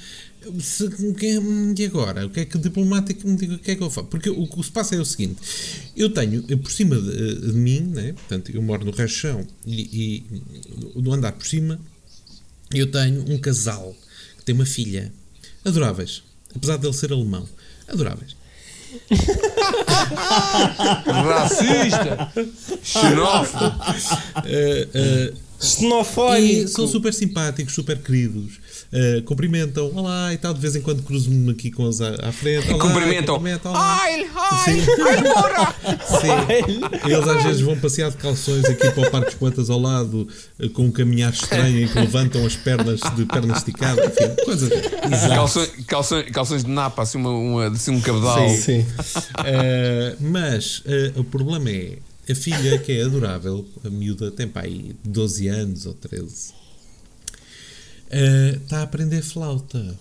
[0.59, 1.41] se, o que é-
[1.77, 2.25] e agora?
[2.25, 4.07] O que é que diplomático me diga o que é que eu faço?
[4.07, 5.37] Porque o que se passa é o seguinte:
[5.97, 8.13] eu tenho eh, por cima de, de mim, né?
[8.13, 10.23] portanto, eu moro no rachão e,
[10.95, 11.79] e no andar por cima,
[12.73, 13.95] eu tenho um casal
[14.49, 15.13] tem uma filha.
[15.63, 16.23] Adoráveis.
[16.55, 17.47] Apesar dele ser alemão.
[17.87, 18.35] Adoráveis.
[21.05, 22.33] Racista,
[22.81, 23.75] xenófobo.
[24.45, 26.41] Eh, Xenofóbico.
[26.41, 28.59] E são super simpáticos, super queridos.
[28.91, 30.51] Uh, cumprimentam, olá e tal.
[30.51, 32.69] De vez em quando cruzo-me aqui com eles à, à frente.
[32.69, 33.35] Olá, Cumprimentam.
[33.35, 33.99] cumprimentam, olá.
[34.01, 34.81] Ai, ai, Sim.
[36.21, 36.81] Sim.
[37.05, 40.27] Eles às vezes vão passear de calções aqui para o Parque dos Poetas ao lado,
[40.59, 44.05] uh, com um caminhar estranho em que levantam as pernas de pernas esticadas.
[44.05, 44.69] Enfim, coisas.
[45.27, 48.49] Calções, calções, calções de napa, assim, uma, uma, assim um cabedal.
[48.49, 48.79] Sim.
[48.81, 54.61] Uh, mas uh, o problema é a filha, que é adorável, a miúda tem pá,
[54.61, 56.53] aí 12 anos ou 13,
[58.11, 59.95] uh, está a aprender flauta.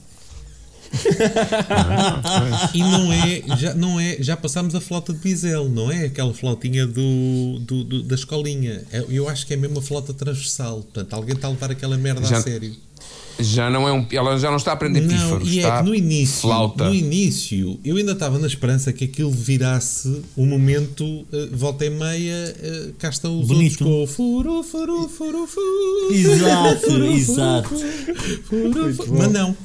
[2.74, 6.32] e não é, já, não é, já passámos a flauta de bisel, não é aquela
[6.32, 8.82] flautinha do, do- do- da escolinha.
[8.90, 10.76] É- Eu acho que é mesmo a flauta transversal.
[10.82, 12.74] Portanto, alguém está a levar aquela merda Já- a sério.
[13.40, 15.78] Já não é um, ela já não está a aprender Não, pífaros, e é está
[15.82, 16.84] que no início, flauta.
[16.88, 21.90] no início, eu ainda estava na esperança que aquilo virasse um momento, eh, volta e
[21.90, 23.84] meia, eh, cá estão os Bonito.
[23.84, 26.12] outros com o furu, furu, furu, furu.
[26.12, 27.68] Exato, furu, furu, exato.
[28.44, 29.14] furu, furu.
[29.18, 29.56] Mas não,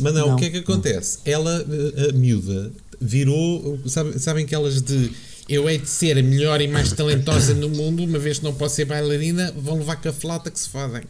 [0.00, 1.18] mas não, o que é que acontece?
[1.24, 1.64] Ela,
[1.96, 5.10] eh, a miúda, virou, sabe- sabem aquelas de
[5.48, 8.52] eu hei de ser a melhor e mais talentosa no mundo, uma vez que não
[8.52, 11.02] posso ser bailarina, vão levar com a flauta que se fodem.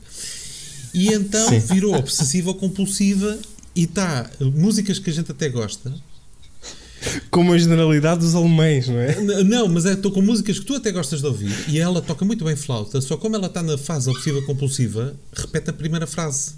[1.01, 1.59] E então Sim.
[1.61, 3.38] virou obsessiva ou compulsiva
[3.74, 5.92] e está músicas que a gente até gosta.
[7.30, 9.16] Como a generalidade dos alemães, não é?
[9.20, 12.24] N- Não, mas estou com músicas que tu até gostas de ouvir e ela toca
[12.24, 16.55] muito bem flauta, só como ela está na fase obsessiva compulsiva, repete a primeira frase.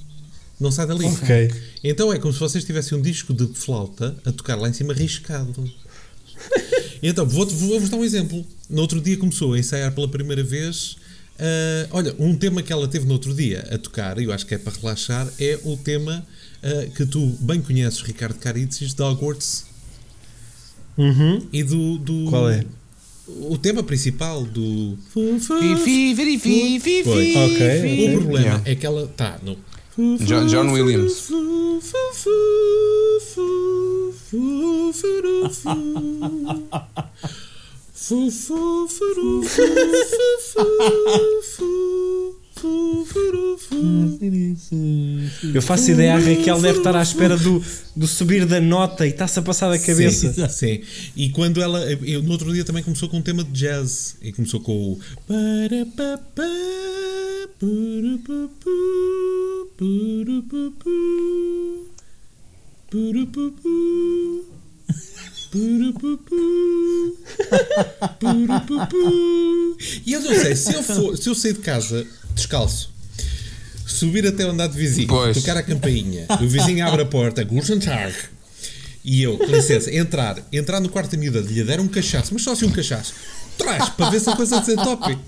[0.58, 1.04] Não sai dali.
[1.06, 1.50] Ok.
[1.84, 4.94] Então é como se vocês tivessem um disco de flauta a tocar lá em cima
[4.94, 5.70] riscado.
[7.02, 8.46] Então, vou-vos dar um exemplo.
[8.68, 10.96] No outro dia começou a ensaiar pela primeira vez.
[11.40, 14.46] Ah, olha, um tema que ela teve no outro dia a tocar, e eu acho
[14.46, 16.24] que é para relaxar, é o tema
[16.62, 19.64] ah, que tu bem conheces, Ricardo Caritzis, de Hogwarts.
[20.98, 21.46] Uhum.
[21.52, 22.26] E do, do.
[22.30, 22.64] Qual é?
[23.26, 24.98] O tema principal do.
[25.14, 25.38] Fi,
[25.78, 27.26] fi, fi, fi, fi, Pois.
[27.26, 28.08] fi, Ok.
[28.08, 28.62] O problema Yeah.
[28.70, 29.56] é que ela está no.
[30.18, 31.28] John- John Williams.
[45.54, 47.62] Eu faço ideia, a Raquel deve estar à espera do,
[47.94, 50.32] do subir da nota e está-se a passar da cabeça.
[50.32, 50.48] Sim,
[50.80, 50.80] sim.
[51.14, 51.78] E quando ela.
[52.02, 54.16] Eu, no outro dia também começou com um tema de jazz.
[54.22, 54.98] E começou com o.
[70.06, 72.90] E eu não sei, se eu, for, se eu sair de casa descalço.
[73.86, 75.36] Subir até o andar de vizinho, Pois.
[75.36, 78.14] tocar a campainha, o vizinho abre a porta, Guten Tag,
[79.04, 82.42] e eu, com licença, entrar, entrar no quarto da miúda, lhe dar um cachaço, mas
[82.42, 83.12] só assim um cachaço,
[83.58, 85.18] trás, para ver se a coisa desentope,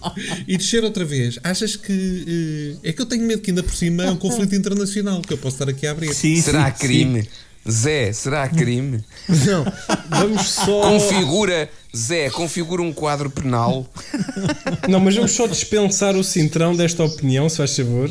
[0.47, 1.39] e descer outra vez.
[1.43, 2.79] Achas que.
[2.85, 5.33] eh, é que eu tenho medo que ainda por cima é um conflito internacional, que
[5.33, 6.15] eu posso estar aqui a abrir.
[6.15, 7.29] Sim, Será sim, crime?
[7.69, 9.05] Zé, será crime?
[9.29, 9.65] Não,
[10.09, 10.81] vamos só.
[10.83, 13.87] Configura, Zé, configura um quadro penal.
[14.89, 18.11] Não, mas vamos só dispensar o Cintrão desta opinião, se faz favor,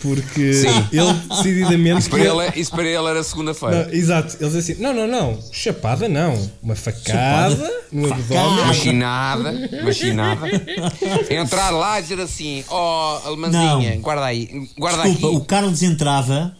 [0.00, 0.88] porque Sim.
[0.92, 2.00] ele decididamente.
[2.00, 3.88] Isso para ele, isso para ele era segunda-feira.
[3.92, 8.66] Exato, eles assim, não, não, não, chapada não, uma facada no abdômen.
[8.66, 10.46] Machinada, machinada.
[11.30, 14.00] Entrar lá e dizer assim: Ó, alemãzinha, Não.
[14.02, 15.36] guarda aí, guarda Desculpa, aqui.
[15.36, 16.54] o Carlos entrava,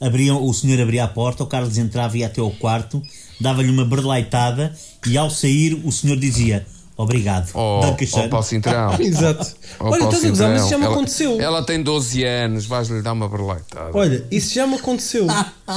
[0.00, 3.02] abria, o senhor abria a porta, o Carlos entrava e ia até ao quarto,
[3.40, 4.74] dava-lhe uma berleitada
[5.06, 6.66] e ao sair o senhor dizia
[6.98, 7.52] obrigado.
[7.82, 8.20] Dankeschön.
[8.24, 8.96] ó, Paulo Cintrão.
[9.00, 9.54] Exato.
[9.78, 11.40] Ó, Olha, estás a gozar, mas isso já me Ela- aconteceu.
[11.40, 13.90] Ela tem 12 anos, vais-lhe dar uma berleitada.
[13.92, 15.26] Olha, isso já me aconteceu.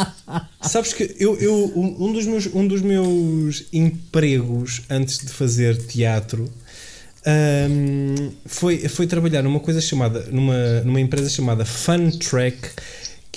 [0.62, 5.76] Sabes que eu, eu um um dos meus um dos meus empregos antes de fazer
[5.88, 6.50] teatro
[7.70, 12.58] hum, foi foi trabalhar numa coisa chamada numa numa empresa chamada Fun Track,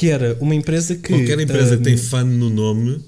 [0.02, 3.00] que era uma empresa que Qualquer empresa que tem hum, fun no nome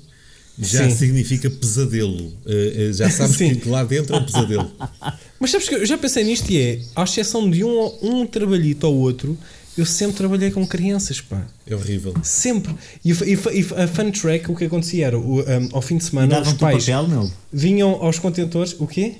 [0.56, 0.94] já Sim.
[0.96, 2.32] significa pesadelo.
[2.46, 3.56] Eh, já sabes Sim.
[3.56, 4.70] que lá dentro é um pesadelo.
[5.40, 8.86] Mas sabes que eu já pensei nisto e é, à exceção de um, um trabalhito
[8.86, 9.36] ou outro,
[9.76, 11.44] eu sempre trabalhei com crianças, pá.
[11.66, 12.14] É horrível.
[12.22, 12.72] Sempre.
[13.04, 15.96] E, a- e, e a Fun Track, o que acontecia era, o, um, ao fim
[15.98, 17.32] de semana, os pais papel, meu.
[17.52, 19.16] vinham aos contentores, o quê?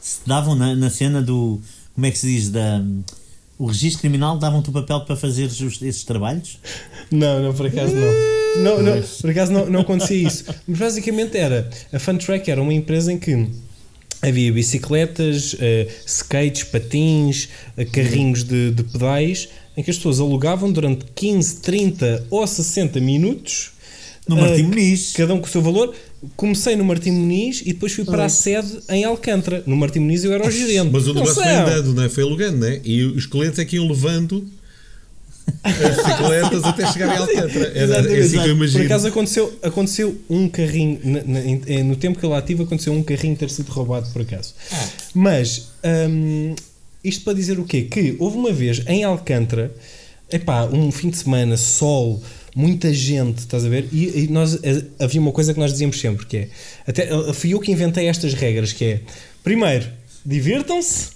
[0.00, 1.60] Se davam na, na cena do.
[1.96, 2.48] Como é que se diz?
[2.50, 2.80] Da,
[3.58, 6.58] o registro criminal, davam-te o papel para fazer esses trabalhos?
[7.10, 8.38] Não, não, por acaso não.
[8.62, 10.44] Não, não por acaso não, não acontecia isso.
[10.66, 13.48] Mas basicamente era, a Fun Track era uma empresa em que
[14.22, 20.70] havia bicicletas, eh, skates, patins, eh, carrinhos de, de pedais, em que as pessoas alugavam
[20.72, 23.72] durante 15, 30 ou 60 minutos.
[24.26, 25.12] No eh, Martim Muniz.
[25.12, 25.94] Cada um com o seu valor.
[26.36, 29.62] Comecei no Martim Muniz e depois fui para a sede em Alcântara.
[29.66, 30.90] No Martim Muniz eu era o gerente.
[30.92, 32.08] Mas o Não negócio foi andando, não é?
[32.08, 32.80] Foi alugando, não é?
[32.84, 34.46] E os clientes é que iam levando
[35.62, 37.72] as bicicletas até chegar em Alcântara.
[37.74, 38.84] Era, é assim que eu Por imagino.
[38.84, 41.00] acaso aconteceu, aconteceu um carrinho,
[41.66, 44.54] em- no tempo que eu lá estive, aconteceu um carrinho ter sido roubado por acaso.
[45.14, 45.68] Mas,
[46.10, 46.54] hum,
[47.02, 47.82] isto para dizer o quê?
[47.82, 49.72] Que houve uma vez em Alcântara,
[50.30, 52.22] epá, um fim de semana, sol,
[52.58, 53.88] muita gente, estás a ver?
[53.92, 56.48] E, e nós, eh, havia uma coisa que nós dizíamos sempre, que é,
[56.86, 59.00] até eh, fui eu que inventei estas regras, que é,
[59.44, 59.86] primeiro,
[60.26, 61.10] divirtam-se,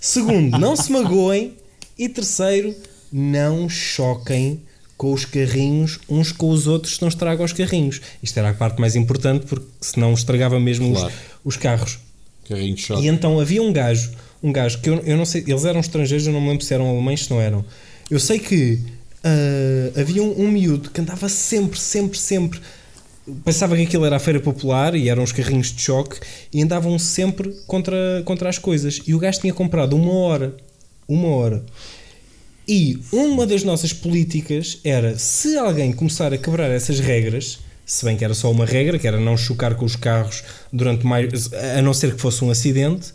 [0.00, 1.54] Segundo, não se magoem.
[1.98, 2.74] E terceiro,
[3.10, 4.60] não choquem
[4.96, 8.00] com os carrinhos uns com os outros, senão estragam os carrinhos.
[8.22, 11.14] Isto era a parte mais importante, porque senão estragava mesmo os- Claro.
[11.44, 11.98] os, carros.
[12.48, 13.02] Carrinho choque.
[13.04, 14.10] E então havia um gajo,
[14.42, 16.72] um gajo que eu, eu não sei, eles eram estrangeiros, eu não me lembro se
[16.72, 17.64] eram alemães, se não eram.
[18.10, 18.78] Eu sei que
[19.26, 22.60] ah, havia um, um miúdo que andava sempre, sempre, sempre.
[23.44, 26.20] Pensava que aquilo era a feira popular e eram os carrinhos de choque
[26.52, 29.00] e andavam sempre contra, contra as coisas.
[29.04, 30.56] E o gajo tinha comprado uma hora.
[31.08, 31.64] Uma hora.
[32.68, 38.16] E uma das nossas políticas era se alguém começar a quebrar essas regras, se bem
[38.16, 41.52] que era só uma regra, que era não chocar com os carros durante mais.
[41.52, 43.12] a não ser que fosse um acidente,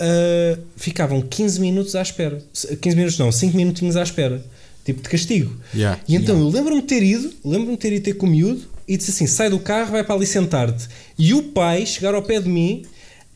[0.00, 2.42] ah, ficavam 15 minutos à espera.
[2.80, 4.42] 15 minutos não, 5 minutinhos à espera.
[4.84, 5.50] Tipo de castigo.
[5.74, 8.28] Yeah, e então eu lembro-me de ter ido, lembro-me de ter ido ter com o
[8.30, 10.86] miúdo e disse assim: sai do carro, vai para ali sentar-te.
[11.18, 12.84] E o pai chegar ao pé de mim,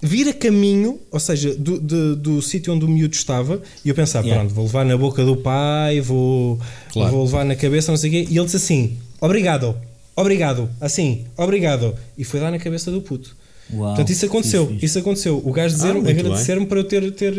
[0.01, 3.95] vir a caminho, ou seja, do, do, do sítio onde o miúdo estava, e eu
[3.95, 4.41] pensar: Yeah.
[4.41, 6.61] pronto, vou levar na boca do pai, vou,
[6.93, 7.13] Claro.
[7.13, 8.27] vou levar na cabeça, não sei o quê.
[8.31, 9.75] E ele disse assim: obrigado,
[10.15, 11.95] obrigado, assim, obrigado.
[12.19, 13.35] E foi dar na cabeça do puto.
[13.73, 14.87] Uau, Portanto, isso aconteceu, fixe.
[14.87, 15.43] isso aconteceu.
[15.45, 17.11] O gajo dizer, Ah, agradecer-me para eu ter.
[17.12, 17.35] ter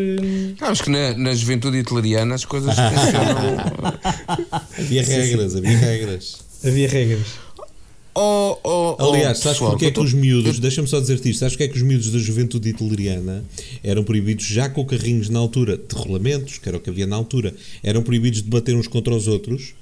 [0.59, 3.57] Sabes que na, na juventude italiana as coisas funcionam.
[4.77, 6.37] Havia regras, havia regras.
[6.63, 7.27] havia regras.
[8.15, 11.29] Oh, oh, oh, Aliás, sabes pessoal, porque é que tô- os miúdos, deixa-me só dizer-te
[11.29, 13.45] isto, sabes porque é que os miúdos da juventude italiana
[13.83, 17.15] eram proibidos já com carrinhos na altura de rolamentos, que era o que havia na
[17.15, 17.53] altura,
[17.83, 19.73] eram proibidos de bater uns contra os outros,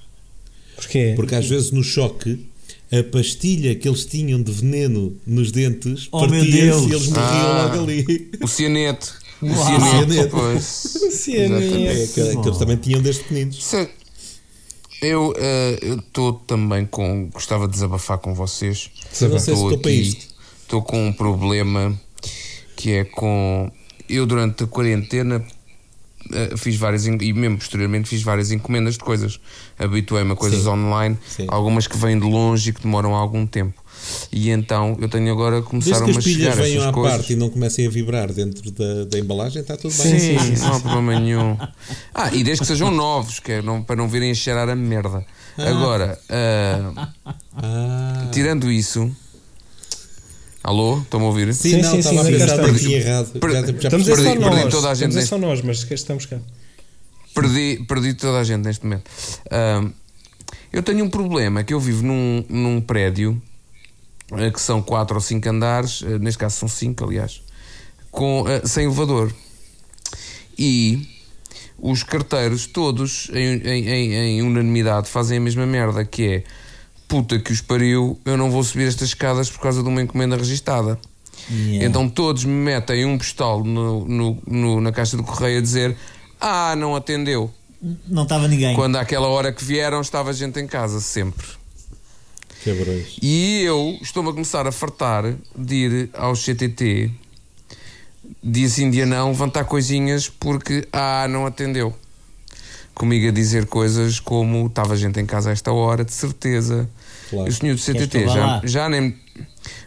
[0.76, 1.14] Porquê?
[1.16, 2.40] porque às vezes no choque
[2.92, 7.64] a pastilha que eles tinham de veneno nos dentes Oh, partia-se e eles morriam Ah.
[7.74, 8.32] logo ali.
[8.42, 9.10] O cianete.
[9.40, 10.14] O cianete.
[10.14, 10.30] Cianete.
[10.32, 10.64] Pois.
[11.12, 11.88] Cianete.
[11.88, 13.74] É, que, que eles também tinham desde pequeninos.
[13.74, 13.90] É-
[15.02, 15.34] Eu
[16.00, 17.30] estou também com.
[17.32, 18.90] Gostava de desabafar com vocês.
[19.12, 20.18] Se Estou aqui.
[20.64, 22.00] Estou com um problema
[22.76, 23.72] que é com.
[24.10, 25.57] Eu, durante a quarentena, eh,
[26.58, 27.06] fiz várias.
[27.06, 29.40] E mesmo posteriormente, fiz várias encomendas de coisas.
[29.80, 30.70] Habituei-me a coisas Sim.
[30.70, 31.46] online, Sim.
[31.50, 33.82] algumas que vêm de longe e que demoram algum tempo.
[34.32, 37.18] E então eu tenho agora Desde que a as pilhas chegar venham essas à coisas.
[37.18, 40.20] parte e não comecem a vibrar dentro da, da embalagem, está tudo bem.
[40.20, 41.58] sim, sim, não há problema nenhum.
[42.14, 44.76] Ah, e desde que sejam novos, que é não, para não virem a cheirar a
[44.76, 45.26] merda.
[45.58, 47.10] Agora, ah,
[47.56, 48.28] Ah.
[48.32, 49.12] tirando isso.
[50.68, 50.98] Alô?
[51.00, 51.54] Estão-me a ouvir?
[51.54, 52.76] Sim, Sim, não, sim, estava sim, a pensar estamos.
[52.82, 53.40] aqui errado.
[53.40, 54.56] Per- Já, já Estamos só perdi- nós.
[54.56, 56.40] perdi toda a gente Estamos neste- só nós, mas que estamos cá.
[57.34, 59.10] Perdi, perdi toda a gente neste momento.
[59.50, 59.92] Ahm,
[60.74, 63.42] Eu tenho um problema, que eu vivo num, num prédio
[64.34, 67.42] eh, que são quatro ou cinco andares, eh, neste caso são cinco, aliás,
[68.12, 69.32] com, eh, sem elevador.
[70.60, 71.08] E
[71.80, 76.44] os carteiros todos, em, em- em- em unanimidade, fazem a mesma merda, que é
[77.08, 80.36] puta que os pariu, eu não vou subir estas escadas por causa de uma encomenda
[80.36, 81.00] registada.
[81.50, 81.86] Yeah.
[81.86, 85.96] Então todos me metem um postal no, no- no- na caixa do correio a dizer
[86.42, 87.50] ah, não atendeu.
[88.08, 88.76] Não estava ninguém.
[88.76, 91.46] Quando àquela hora que vieram estava gente em casa, sempre.
[92.66, 93.18] Cabrões.
[93.22, 95.24] E eu estou-me a começar a fartar
[95.56, 97.12] de ir ao CTT
[98.44, 101.96] dia sim, dia não, levantar coisinhas porque, ah, não atendeu.
[102.98, 106.90] Comigo a dizer coisas como estava gente em casa a esta hora, de certeza.
[107.30, 107.48] Claro.
[107.48, 109.16] E o senhor do CTT já, já nem.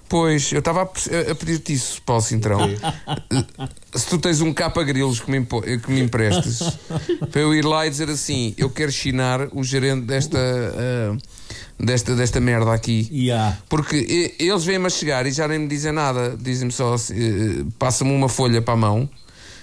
[0.09, 1.01] Pois, eu estava a, pe-
[1.31, 2.59] a pedir-te isso, Paulo Cintrão.
[3.95, 6.61] Se tu tens um capa-grilos que me, impo- que me emprestes,
[7.33, 11.17] para eu ir lá e dizer assim: eu quero chinar o gerente desta, ah,
[11.79, 13.09] desta, desta merda aqui.
[13.13, 13.59] Yeah.
[13.69, 13.97] Porque
[14.39, 16.37] e- eles vêm-me a chegar e já nem me dizem nada.
[16.41, 19.09] Dizem-me só, assim, eh, passa-me uma folha para a mão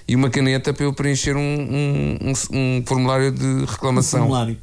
[0.07, 4.19] e uma caneta para eu preencher um, um, um- um formulário de reclamação.
[4.21, 4.57] Formulário.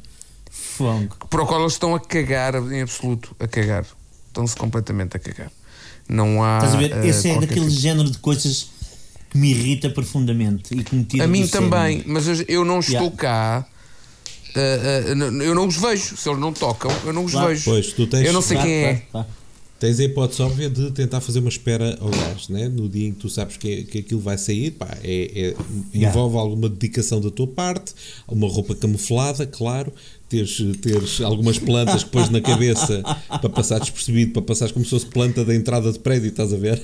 [0.49, 1.15] Fongo.
[1.29, 3.85] Para o qual eles estão a cagar, em absoluto, a cagar.
[4.27, 5.51] Estão-se completamente a cagar.
[6.09, 6.57] Não há.
[6.57, 6.91] Estás a ver?
[6.91, 8.67] eh, Esse é daquele tipo- género de coisas
[9.29, 12.79] que me irrita profundamente e que me tira A mim também, mas eu, eu não
[12.79, 13.17] estou Yeah.
[13.17, 13.65] cá.
[14.55, 16.15] eh, n- eu não os vejo.
[16.15, 17.49] Se eles não tocam, eu não os Claro.
[17.49, 17.63] vejo.
[17.65, 18.93] Pois, tu tens- eu não sei Claro, quem é.
[18.93, 19.27] claro, claro.
[19.77, 22.69] Tens a hipótese óbvia de tentar fazer uma espera ao gás, né?
[22.69, 25.55] no dia em que tu sabes que, que aquilo vai sair, pá, é, é-
[25.93, 27.93] envolve alguma dedicação da tua parte,
[28.25, 29.91] uma roupa camuflada, claro,
[30.29, 34.91] teres, teres algumas plantas que pões na cabeça para passar despercebido, para passares como se
[34.91, 36.81] fosse planta da entrada de prédio, estás a ver?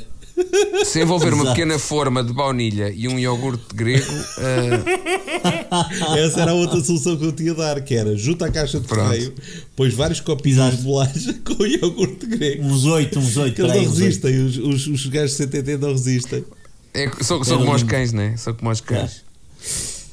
[0.86, 6.54] Se envolver uma pequena forma de baunilha e um iogurte grego, eh, Essa era a
[6.54, 9.34] outra solução que eu tinha a dar, que era junta a caixa de correio,
[9.76, 10.78] pões vários copinhos Exato.
[10.78, 12.64] de bolacha com iogurte grego.
[12.64, 13.56] Uns oito, uns oito.
[13.56, 16.46] Que eles não resistem, os, os, os gajos de CTT não resistem.
[16.94, 17.92] É, sou, sou Era como aos lindo.
[17.92, 18.36] cães, né?
[18.38, 19.24] Sou como aos cães.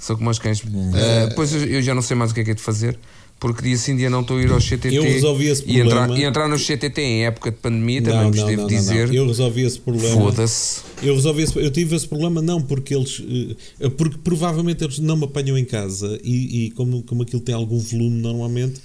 [0.00, 0.62] Sou como aos cães.
[0.94, 2.98] Ah, pois eu, eu já não sei mais o que é que é de fazer,
[3.40, 4.94] porque dia sim dia não estou a ir ao CTT.
[4.94, 6.18] Eu resolvi esse e entrar, problema.
[6.18, 9.14] e entrar no CTT em época de pandemia também vos devo dizer.
[9.14, 10.20] Eu resolvi esse problema.
[10.20, 10.80] Foda-se.
[11.02, 13.22] Eu resolvi esse, eu tive esse problema não porque eles
[13.80, 17.54] eh, porque provavelmente eles não me apanham em casa e, e como, como aquilo tem
[17.54, 18.80] algum volume normalmente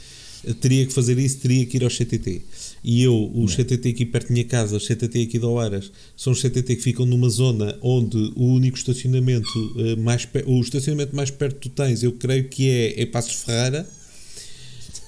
[0.45, 2.41] eh, teria que fazer isso, teria que ir ao CTT.
[2.83, 6.33] E eu, o CTT aqui perto da minha casa, os CTT aqui de Oeiras, são
[6.33, 9.47] os CTT que ficam numa zona onde o único estacionamento
[9.77, 13.33] eh, mais o estacionamento mais perto que tu tens, eu creio que é, é Passos
[13.33, 13.87] Ferreira.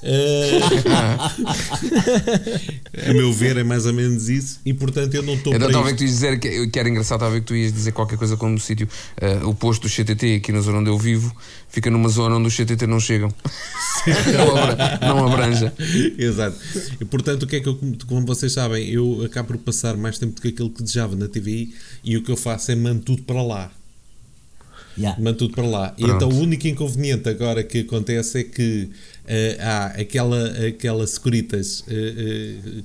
[0.07, 0.59] Eh,
[3.09, 5.93] a meu ver é mais ou menos isso e portanto eu não estou Então que
[5.95, 8.59] tu ias dizer que, que era engraçado, que tu ias dizer qualquer coisa como no
[8.59, 8.87] sítio.
[9.19, 11.35] ah, o posto do CTT aqui na zona onde eu vivo
[11.69, 13.33] fica numa zona onde os CTT não chegam.
[14.37, 15.73] não, abra- não abranja.
[16.17, 16.57] Exato.
[17.01, 17.77] E, portanto, o que é que eu,
[18.07, 21.27] como vocês sabem, eu acabo por passar mais tempo do que aquilo que desejava na
[21.27, 23.71] TVI e o que eu faço é mando tudo para lá.
[24.97, 25.21] Yeah.
[25.21, 25.93] Mando tudo para lá.
[25.97, 26.15] E Pronto.
[26.15, 28.89] então o único inconveniente agora que acontece é que
[29.27, 31.83] eh, há aquela, aquela Securitas.
[31.87, 32.83] eh, eh,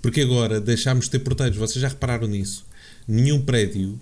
[0.00, 1.56] porque agora deixámos de ter porteiros.
[1.58, 2.64] Vocês já repararam nisso?
[3.08, 3.98] Nenhum prédio,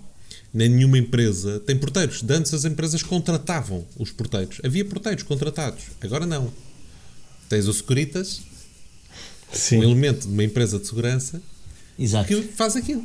[0.53, 2.21] nem nenhuma empresa tem porteiros.
[2.21, 4.61] De antes as empresas contratavam os porteiros.
[4.63, 5.83] Havia porteiros contratados.
[6.01, 6.53] Agora não.
[7.49, 8.41] Tens o Securitas,
[9.51, 9.83] um Sim.
[9.83, 11.41] elemento de uma empresa de segurança
[11.99, 12.27] Exato.
[12.27, 13.03] que faz aquilo.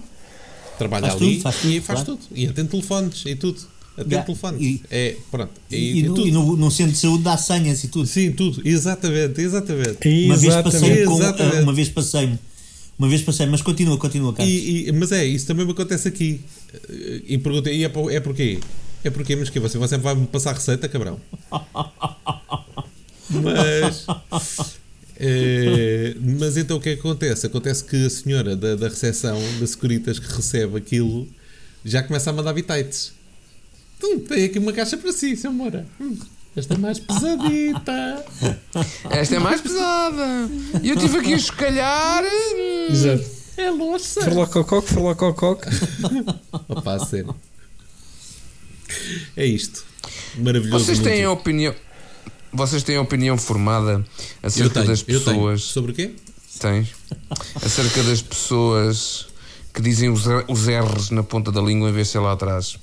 [0.79, 2.17] Trabalha Faz ali tudo, faz e tudo, faz claro.
[2.21, 2.37] tudo.
[2.39, 3.61] E atende telefones e tudo.
[4.01, 4.27] Atende Yeah.
[4.27, 4.61] telefones.
[4.63, 5.51] E- é, pronto.
[5.71, 6.29] E, E, e no, tudo.
[6.29, 8.07] e no- no centro de saúde dá senhas e tudo.
[8.07, 8.61] Sim, tudo.
[8.67, 10.09] Exatamente, exatamente.
[10.27, 11.15] Uma vez passei com,
[11.63, 12.39] uma vez passei
[12.99, 14.53] uma vez passei, mas continua, continua, Carlos.
[14.55, 16.41] E, e- mas é, isso também me acontece aqui.
[17.27, 18.59] E perguntei, e é, por- é porquê?
[19.03, 21.19] É porque, mas que você, você vai-me passar receita, cabrão?
[23.31, 24.07] Mas.
[25.19, 27.47] eh, mas então o que é que acontece?
[27.47, 31.29] Acontece que a senhora da, da recepção, da Securitas, que recebe aquilo,
[31.85, 33.13] já começa a mandar bitites.
[34.29, 35.87] Tem aqui uma caixa para si, seu Moura.
[36.01, 36.17] Hum,
[36.57, 38.25] esta é mais pesadita.
[39.11, 40.49] Esta é mais pesada.
[40.83, 42.23] E eu tive aqui a escalhar.
[42.25, 43.25] hum, Exato.
[43.57, 44.23] É louça.
[44.23, 45.65] Ferlocococ, ferlocococ.
[46.69, 47.35] Opa, a sério.
[49.37, 49.85] É isto.
[50.39, 50.85] Maravilhoso.
[50.85, 51.33] Vocês têm mundo.
[51.33, 51.75] opinião.
[52.53, 54.05] Vocês têm opinião formada
[54.43, 55.19] Eu acerca tenho, das eu tenho.
[55.25, 55.63] pessoas.
[55.63, 56.13] Sobre o quê?
[56.59, 56.89] Tens?
[57.55, 59.27] Acerca das pessoas
[59.73, 62.33] que dizem os, R- os R's na ponta da língua em vez de ser lá
[62.33, 62.77] atrás.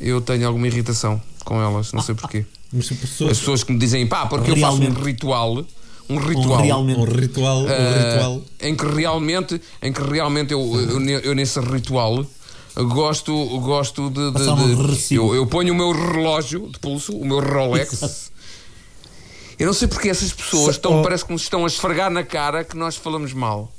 [0.00, 2.44] Eu tenho alguma irritação com elas, não sei porquê.
[2.72, 5.04] Mas As pessoas, pessoas que me dizem, pá, porque eu faço um Realmente.
[5.04, 5.64] ritual.
[6.08, 6.62] Um Um ritual.
[6.62, 7.00] realmente.
[7.00, 8.42] um ritual, um ah, ritual.
[8.60, 12.24] em que realmente, em que realmente eu, eu, eu nesse ritual
[12.76, 14.30] gosto, gosto de.
[14.32, 18.30] de- um de- eu, eu ponho o meu relógio de pulso, o meu Rolex,
[19.58, 21.02] Eu não sei porque essas pessoas estão, oh.
[21.02, 23.72] parece que nos estão a esfregar na cara que nós falamos mal.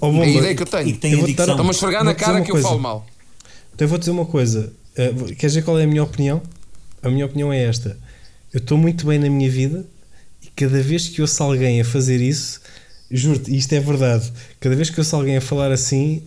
[0.00, 0.96] Oh, É a ideia que eu E tenho.
[0.98, 1.46] tem Eu vou adicção.
[1.50, 2.68] Estão-me a esfregar na cara que eu coisa.
[2.68, 3.04] falo mal.
[3.74, 4.72] Então eu vou dizer uma coisa.
[4.98, 6.42] Uh, queres ver qual é a minha opinião?
[7.02, 7.98] A minha opinião é esta.
[8.52, 9.84] Eu estou muito bem na minha vida
[10.42, 12.60] e cada vez que ouço alguém a fazer isso,
[13.10, 14.32] juro-te, isto é verdade.
[14.58, 16.22] Cada vez que ouço alguém a falar assim,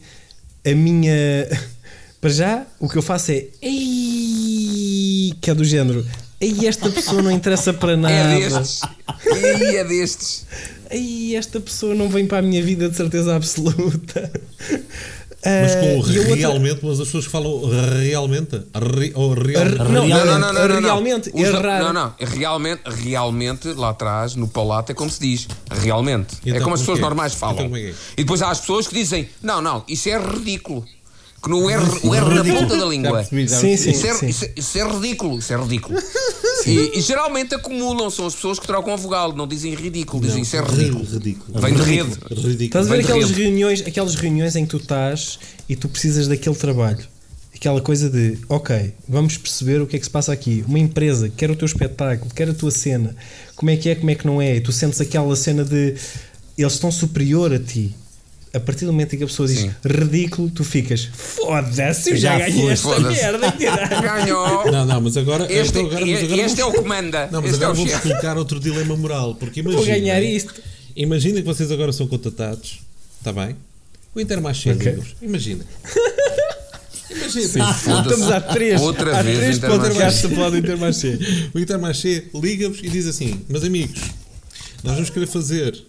[0.66, 1.14] a minha.
[2.22, 3.48] Para já, o que eu faço é.
[3.62, 6.06] Ei, que é do género.
[6.40, 8.14] Ei, esta pessoa não interessa para nada.
[8.14, 8.82] É destes.
[9.62, 10.46] Ih, é destes.
[10.90, 14.32] Ei, esta pessoa não vem para a minha vida de certeza absoluta.
[15.46, 17.62] Mas com e outra- realmente, mas as pessoas falam
[18.02, 18.62] realmente.
[18.76, 19.78] Re, ou realmente.
[19.78, 20.82] Não, Não, não, não, não, não, não.
[20.82, 21.82] realmente, Os- errar.
[21.82, 22.14] Não, não.
[22.20, 25.48] Realmente, realmente, lá atrás, no palato, é como se diz.
[25.72, 26.36] Realmente.
[26.46, 27.06] é Então, como as pessoas é é?
[27.06, 27.56] normais falam.
[27.56, 27.94] Então, como é é?
[28.18, 30.86] E depois há as pessoas que dizem: não, não, isso é ridículo.
[31.42, 33.24] Que no R, o R na ponta da língua.
[33.24, 33.92] Sim, sim.
[33.92, 36.00] Isso é, isso, é, isso é ridículo, isso é ridículo.
[36.66, 40.42] E, e geralmente acumulam, são as pessoas que trocam a vogal, não dizem ridículo, dizem
[40.42, 41.06] isso é ridículo.
[41.06, 41.62] Ridículo.
[41.62, 42.28] Vem de Ridículo.
[42.36, 42.42] rede.
[42.42, 42.66] Ridículo.
[42.66, 46.56] Estás a ver aquelas reuniões, aquelas reuniões em que tu estás e tu precisas daquele
[46.56, 47.00] trabalho.
[47.56, 50.64] Aquela coisa de, ok, vamos perceber o que é que se passa aqui.
[50.68, 53.16] Uma empresa quer o teu espetáculo, quer a tua cena.
[53.56, 54.58] Como é que é, como é que não é?
[54.58, 55.96] E tu sentes aquela cena de
[56.58, 57.96] eles estão superior a ti.
[58.52, 59.72] A partir do momento em que a pessoa diz Sim.
[59.86, 63.52] ridículo, tu ficas foda-se, eu já, Já ganhei foi, esta merda.
[63.60, 64.72] caralho." Ganhou!
[64.72, 65.44] Não, não, mas agora.
[65.54, 67.30] Este, então agora, mas agora este é o vamos- que manda.
[67.32, 69.36] Não, mas este é agora o vou-vos colocar outro dilema moral.
[69.36, 69.84] Porque imagina.
[69.84, 70.54] Vou ganhar isto.
[70.96, 72.80] Imagina que vocês agora são contratados.
[73.20, 73.56] Está bem?
[74.16, 74.84] O Intermarché Ok.
[74.92, 75.16] liga-vos.
[75.22, 75.64] Imagina.
[77.12, 77.46] Imagina.
[77.72, 81.18] Estamos há três, Outra há vez três podcasts a falar do Intermarché.
[81.54, 84.00] O Intermarché liga-vos e diz assim: Meus amigos,
[84.84, 85.84] nós vamos querer fazer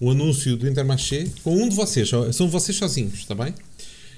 [0.00, 3.54] o anúncio do Intermarché com um de vocês, são vocês sozinhos, está bem?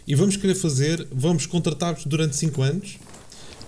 [0.06, 2.98] E vamos querer fazer, vamos contratar-vos durante 5 anos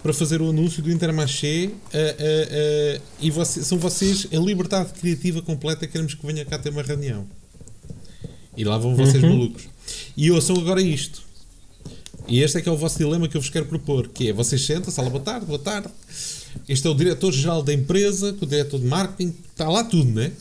[0.03, 4.93] para fazer o anúncio do Intermarché ah, ah, ah, e você- são vocês a liberdade
[4.95, 5.87] criativa completa.
[5.87, 7.27] Queremos que venha cá ter uma reunião.
[8.57, 9.65] E lá vão vocês malucos.
[10.17, 11.23] E ouçam agora isto.
[12.27, 14.33] E este é que é o vosso dilema que eu vos quero propor, que é,
[14.33, 15.89] vocês sentam-se, olá, boa tarde, boa tarde.
[16.69, 20.23] Este é o diretor-geral da empresa, com o diretor de marketing, está lá tudo, não
[20.23, 20.33] é?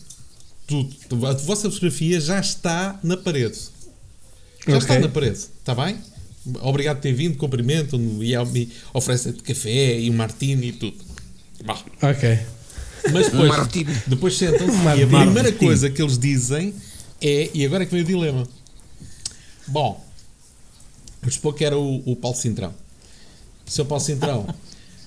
[0.69, 1.25] Tudo.
[1.25, 3.57] A vossa fotografia já está na parede.
[4.67, 4.77] Já Ok.
[4.77, 5.97] está na parede, está bem?
[6.61, 10.97] Obrigado por ter vindo, cumprimento-me e e oferecem-te café e um martini e tudo.
[11.65, 11.83] Bah.
[12.03, 12.39] Ok.
[13.11, 13.93] Mas depois, martini.
[14.05, 15.57] depois sentam-se e a primeira martini.
[15.57, 16.73] coisa que eles dizem
[17.19, 18.47] é, e agora é que vem o dilema.
[19.67, 20.05] Bom,
[21.21, 22.73] vamos supor que era o, o Paulo Cintrão.
[23.65, 24.53] Seu Paulo Cintrão,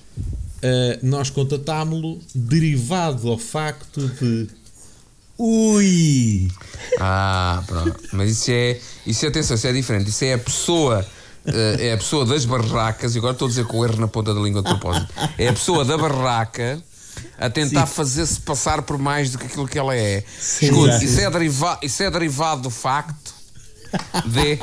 [0.61, 4.47] eh, nós contatámo-lo derivado ao facto de
[5.37, 6.47] Ui!
[6.99, 7.99] Ah, pronto.
[8.11, 10.09] Mas isso é, isso é, atenção, isso é diferente.
[10.09, 11.05] Isso é a pessoa,
[11.45, 14.07] eh, é a pessoa das barracas, e agora estou a dizer com o erro na
[14.07, 15.13] ponta da língua de propósito.
[15.37, 16.81] É a pessoa da barraca
[17.37, 20.23] a tentar fazer-se passar por mais do que aquilo que ela é.
[20.39, 21.43] Sim, Escute, exato.
[21.43, 23.33] isso é, isso é derivado do facto
[24.25, 24.59] de.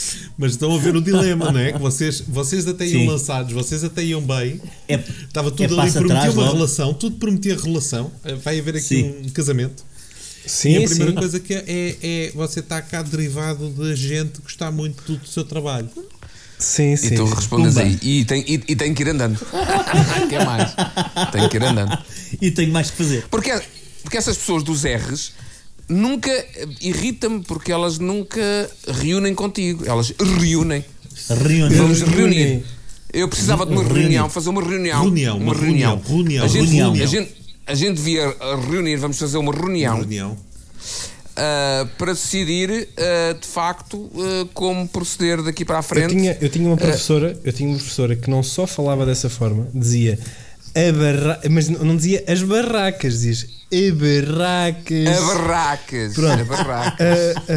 [0.36, 1.72] Mas estão a ver o dilema, não é?
[1.72, 3.08] Que vocês, vocês até iam Sim.
[3.08, 4.60] lançados, vocês até iam bem.
[4.88, 6.54] É, Estava tudo é ali, prometia atrás uma logo.
[6.56, 8.12] relação, tudo prometia relação.
[8.24, 9.14] Eh, Vai haver aqui Sim.
[9.24, 9.84] um casamento.
[10.46, 11.18] Sim, e a primeira sim.
[11.18, 15.26] coisa que é, é, é você está cá derivado da gente gostar muito do, do
[15.26, 15.90] seu trabalho.
[16.58, 17.14] Sim, sim.
[17.14, 17.86] E tu respondes Pumba.
[17.86, 17.98] aí.
[18.00, 19.38] E tem, e, e tem que ir andando.
[20.30, 20.74] Quer mais?
[21.32, 21.98] Tem que ir andando.
[22.40, 23.24] E tenho mais que fazer.
[23.28, 23.52] Porque,
[24.02, 25.32] porque essas pessoas dos R's
[25.88, 26.30] nunca
[26.80, 28.40] irritam-me porque elas nunca
[28.88, 29.84] reúnem contigo.
[29.86, 30.84] Elas reúnem.
[31.28, 31.70] Reunião.
[31.70, 32.16] Vamos Reúnem.
[32.38, 32.64] reunir.
[33.12, 34.02] Eu precisava de uma Reúnem.
[34.02, 35.00] reunião, fazer uma reunião.
[35.02, 36.92] Reunião, uma reunião, reunião, A gente, reunião.
[36.92, 37.34] A gente,
[37.66, 38.36] a gente devia
[38.70, 40.36] reunir, vamos fazer uma reunião Reunião.
[41.36, 46.10] ah, para decidir ah, de facto ah, como proceder daqui para a Eu frente.
[46.14, 49.66] tinha, eu tinha uma professora, eu tinha uma professora que não só falava dessa forma,
[49.74, 50.18] dizia
[50.76, 51.40] a barra...
[51.50, 55.08] mas não dizia as barracas, dizias a barracas.
[55.08, 56.14] A barracas.
[56.14, 56.40] Pronto.
[56.40, 57.04] A barraca.
[57.04, 57.52] A-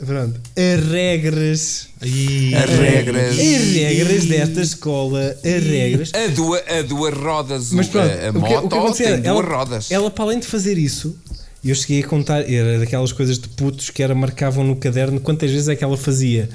[0.00, 0.40] a- pronto.
[0.56, 1.88] As regras.
[2.00, 3.38] As regras.
[3.38, 3.38] As
[3.74, 6.12] regras desta escola, as regras.
[6.14, 8.98] A, duas, a duas rodas, Mas o- pronto, a, a o que, moto o que
[8.98, 9.90] tem era, duas ela, rodas.
[9.90, 11.16] ela, para além de fazer isso,
[11.64, 15.50] eu cheguei a contar, era daquelas coisas de putos que era marcavam no caderno quantas
[15.50, 16.48] vezes é que ela fazia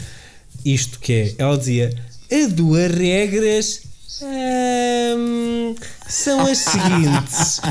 [0.65, 1.93] isto que é, ela dizia
[2.31, 3.81] as duas regras
[4.21, 5.75] hum,
[6.07, 7.61] são as seguintes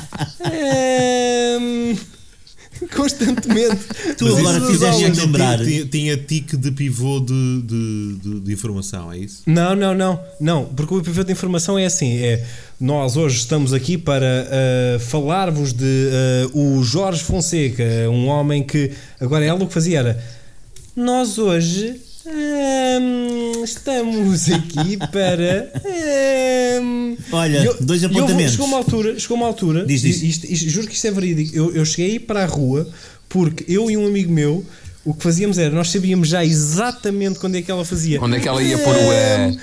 [1.60, 1.96] Hum,
[2.94, 3.76] constantemente
[4.16, 5.58] Tu Mas agora fizeste lembrar.
[5.58, 9.42] Tinha, tinha tique de pivô de, de, de, de informação, é isso?
[9.46, 12.44] Não, não, não, não, porque o pivô de informação é assim: é
[12.80, 18.92] nós hoje estamos aqui para ah, falar-vos de ah, o Jorge Fonseca, um homem que
[19.20, 20.40] agora ela o que fazia era
[20.96, 22.00] nós hoje
[22.32, 25.72] hum, estamos aqui para.
[26.82, 28.52] hum, Olha, eu- dois eu vou- apontamentos.
[28.52, 29.84] chegou uma altura, chegou uma altura.
[29.86, 30.22] Diz, diz.
[30.22, 31.56] Isto, isto- juro que isto é verídico.
[31.56, 32.88] Eu, eu cheguei para a rua
[33.28, 34.64] porque eu e um amigo meu.
[35.04, 38.22] O que fazíamos era, nós sabíamos já exatamente quando é que ela fazia.
[38.22, 39.56] Onde é que ela ia pôr o é?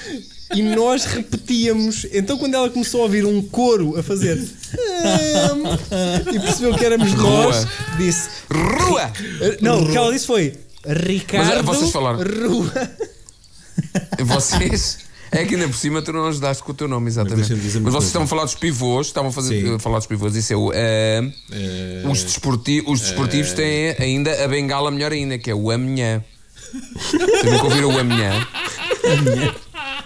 [0.56, 2.08] E nós repetíamos.
[2.12, 4.36] Então, quando ela começou a ouvir um coro a fazer.
[6.34, 8.30] e percebeu que éramos nós, disse.
[8.52, 9.12] Rua!
[9.62, 10.54] Não, o que ela disse foi.
[10.86, 11.56] Ricardo.
[11.56, 12.20] Mas, vocês falaram.
[12.20, 12.72] Rua.
[14.20, 15.00] Vocês.
[15.32, 17.54] É que ainda por cima tu não ajudaste com o teu nome, Mas exatamente.
[17.54, 19.76] uma Mas vocês estavam a falar dos pivôs, estavam a, fazer, Sim.
[19.76, 20.36] a falar dos pivôs.
[20.36, 20.72] Isso é o.
[20.74, 21.22] eh,
[21.52, 26.24] Eh, os, desporti os desportivos têm ainda a bengala melhor ainda, que é o amanhã.
[26.72, 28.48] Vocês nunca ouviram o amanhã?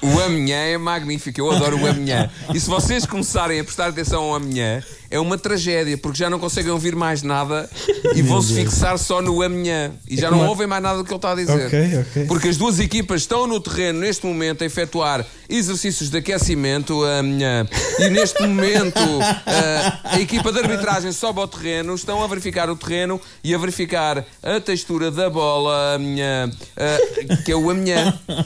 [0.01, 2.29] O amanhã é magnífico, eu adoro o amanhã.
[2.53, 6.39] E se vocês começarem a prestar atenção ao amanhã, é uma tragédia, porque já não
[6.39, 7.69] conseguem ouvir mais nada
[8.15, 9.91] e vão-se fixar só no amanhã.
[10.09, 11.65] E já não como a- ouvem mais nada do que ele está a dizer.
[11.67, 12.25] Ok, ok.
[12.25, 17.67] Porque as duas equipas estão no terreno neste momento a efetuar exercícios de aquecimento amanhã.
[17.99, 18.97] E neste momento
[19.45, 23.57] ah, a equipa de arbitragem sobe ao terreno, estão a verificar o terreno e a
[23.57, 28.17] verificar a textura da bola amanhã, ah, que é o amanhã.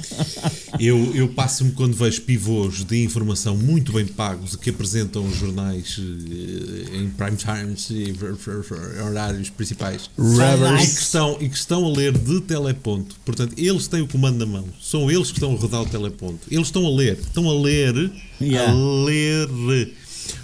[0.77, 5.97] Eu, eu passo-me quando vejo pivôs de informação muito bem pagos que apresentam os jornais
[5.97, 6.54] eh,
[6.93, 8.13] em prime times e
[9.01, 13.15] horários principais e que, estão, e que estão a ler de teleponto.
[13.25, 14.65] Portanto, eles têm o comando na mão.
[14.81, 16.39] São eles que estão a rodar o teleponto.
[16.49, 17.17] Eles estão a ler.
[17.19, 18.11] Estão a ler.
[18.41, 18.71] Yeah.
[18.71, 18.75] A
[19.05, 19.49] ler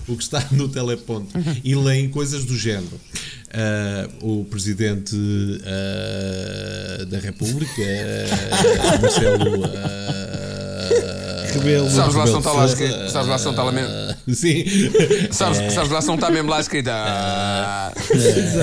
[0.08, 1.32] o que está no teleponto.
[1.64, 3.00] E leem coisas do género.
[3.54, 5.16] Ah, o presidente
[5.66, 9.64] ah, da República, ah, Marcelo.
[11.54, 11.90] Rebelo.
[11.90, 13.10] Sabes lá se não está lá escrito.
[13.10, 13.92] Sabes lá se não está lá mesmo.
[14.36, 14.64] Sim.
[15.32, 16.90] Sabes, sabes lá se não está mesmo lá escrito.
[16.90, 17.94] Ah,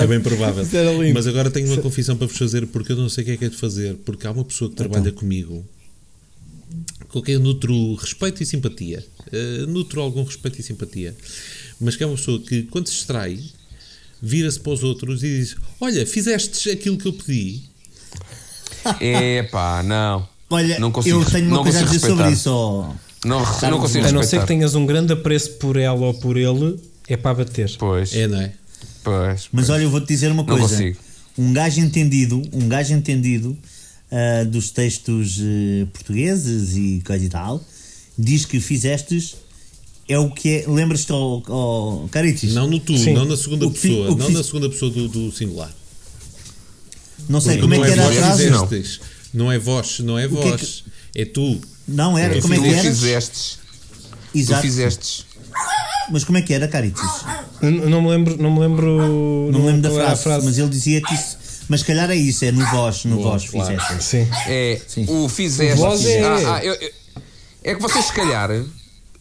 [0.01, 0.65] É bem provável.
[1.13, 3.37] Mas agora tenho uma confissão para vos fazer porque eu não sei o que é
[3.37, 3.95] que é de fazer.
[4.05, 5.65] Porque há uma pessoa que trabalha comigo
[7.09, 9.03] com quem eu nutro respeito e simpatia.
[9.31, 11.15] Eh, nutro algum respeito e simpatia.
[11.81, 13.39] Mas que é uma pessoa que, quando se extrai,
[14.21, 17.63] vira-se para os outros e diz: Olha, fizestes aquilo que eu pedi.
[19.01, 20.28] Epá, não.
[20.49, 22.49] Olha, Não consigo- eu tenho uma não coisa a dizer sobre isso.
[22.49, 22.93] ó.
[23.25, 26.37] Não, não consigo A não ser que tenhas um grande apreço por ela ou por
[26.37, 27.69] ele, é para bater.
[27.77, 28.53] Pois, É, não é?
[29.03, 29.47] pois.
[29.51, 30.67] Mas olha, eu vou-te dizer uma Não coisa.
[30.69, 30.97] consigo.
[31.37, 33.57] Um gajo entendido, um gajo entendido
[34.11, 37.63] ah, dos textos eh, portugueses e coisa e tal,
[38.17, 39.35] diz que fizestes
[40.07, 40.65] é o que é.
[40.67, 42.53] Lembras-te ao, ao Caritis?
[42.55, 43.13] Não no tu, Sim.
[43.13, 44.07] não na segunda O fi- pessoa.
[44.07, 45.71] que Não fiz- na segunda pessoa do, do singular.
[47.29, 48.37] Não sei Porque como é não que era atrás.
[48.37, 48.67] dizer, não.
[49.33, 50.83] Não é vós, não é que é vós.
[51.15, 51.59] É tu.
[51.87, 52.81] Não era, É, como é tu que era?
[52.81, 53.59] fizestes.
[54.31, 54.61] Tu Exato.
[54.61, 55.25] fizestes.
[56.11, 57.01] Mas como é que era, Caritis?
[57.61, 60.69] N- Não me lembro, não me lembro, Não me lembro da a frase, mas ele
[60.69, 61.37] dizia que isso.
[61.67, 63.79] Mas se calhar é isso, é no vós, no Vós, vós claro.
[63.79, 64.03] fizeste.
[64.03, 64.27] Sim.
[64.47, 65.05] É, Sim.
[65.07, 65.79] o fizeste.
[65.79, 66.91] O é- Ah, ah, eu- eu-
[67.63, 68.49] é que vocês, se calhar,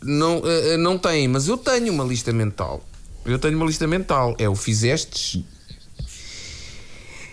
[0.02, 2.82] não, eh, não têm, mas eu tenho uma lista mental.
[3.26, 4.34] Eu tenho uma lista mental.
[4.38, 5.40] É o fizestes.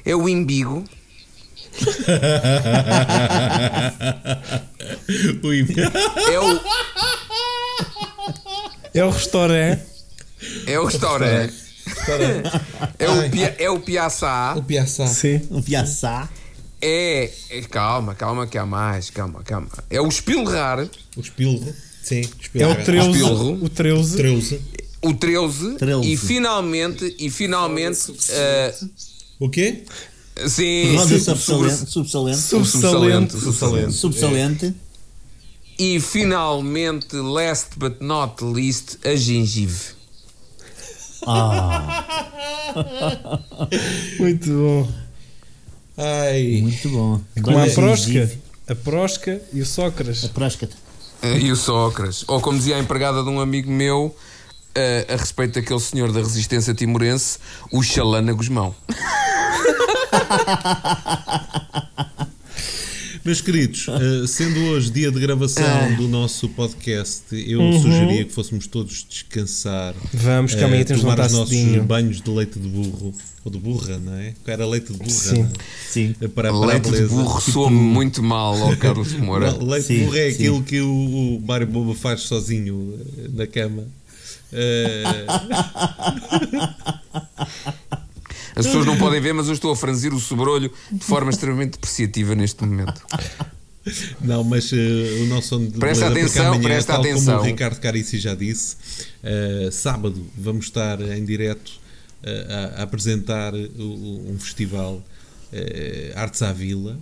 [0.04, 0.84] É o imbigo.
[6.32, 6.62] É o,
[8.94, 9.82] É o restaurante.
[10.68, 11.54] é o restaurante.
[13.00, 14.54] É o, pia, é o piaçá.
[14.58, 15.08] o piaçá.
[15.08, 15.42] Sim.
[15.52, 16.30] Um piaçá.
[16.82, 19.10] É, é- Calma, calma, que há mais.
[19.10, 19.68] Calma, calma.
[19.90, 20.80] É o espilrar.
[21.16, 21.74] O espilro.
[22.04, 22.72] Sim, É espilro.
[22.72, 23.10] o 13.
[23.12, 23.64] Espilro.
[23.66, 24.18] O 13.
[24.18, 24.62] Treuze.
[25.02, 25.76] O 13.
[25.76, 26.12] Treze.
[26.12, 27.16] E finalmente.
[27.20, 28.14] E finalmente.
[28.30, 28.76] eh,
[29.40, 29.84] O quê?
[30.48, 30.98] Sim.
[31.20, 31.90] Subsalente.
[31.90, 32.38] Subsalente.
[32.38, 33.34] Subsalente.
[33.40, 33.94] subsalente.
[33.94, 34.74] Subsalente.
[35.78, 39.94] E finalmente, last but not least, a gengive.
[41.28, 42.06] Ah,
[44.20, 44.88] Muito bom.
[45.98, 46.60] Ai.
[46.62, 47.22] muito bom.
[47.42, 48.32] Como a prosca.
[48.68, 50.26] A prosca e o Sócrates.
[50.26, 50.76] A próscata.
[51.22, 52.24] Eh, E o Sócrates.
[52.28, 54.16] Ou como dizia a empregada de um amigo meu,
[54.76, 57.40] eh, a respeito daquele senhor da resistência timorense,
[57.72, 58.76] o Xalana Guzmão.
[63.24, 67.82] Meus queridos, eh, sendo hoje dia de gravação do nosso podcast, eu Uhum.
[67.82, 69.96] sugeria que fôssemos todos descansar.
[70.14, 73.12] Vamos, que amanhã temos de tomar levantar os nossos banhos de leite de burro.
[73.44, 74.34] Ou de burra, não é?
[74.46, 75.10] Era leite de burra.
[75.10, 75.42] Sim.
[75.42, 75.50] é?
[75.90, 76.16] Sim.
[76.22, 79.52] Eh, Para, para a Leite de burro soa muito mal ao Carlos Moura.
[79.60, 80.36] Leite Sim, de burro é sim.
[80.36, 83.00] aquilo que o, o Mário Boba faz sozinho
[83.34, 83.88] na cama.
[84.58, 85.04] Eh,
[88.56, 91.72] As pessoas não podem ver, mas eu estou a franzir o sobrolho de forma extremamente
[91.74, 93.02] depreciativa neste momento.
[94.22, 94.78] Não, mas eh,
[95.22, 97.34] o nosso Presta atenção, amanhã, presta tal atenção.
[97.36, 98.78] como o Ricardo Carici já disse,
[99.22, 101.72] eh, sábado vamos estar em direto
[102.24, 105.04] eh, a, a apresentar o- um festival
[106.16, 106.98] Artes à Vila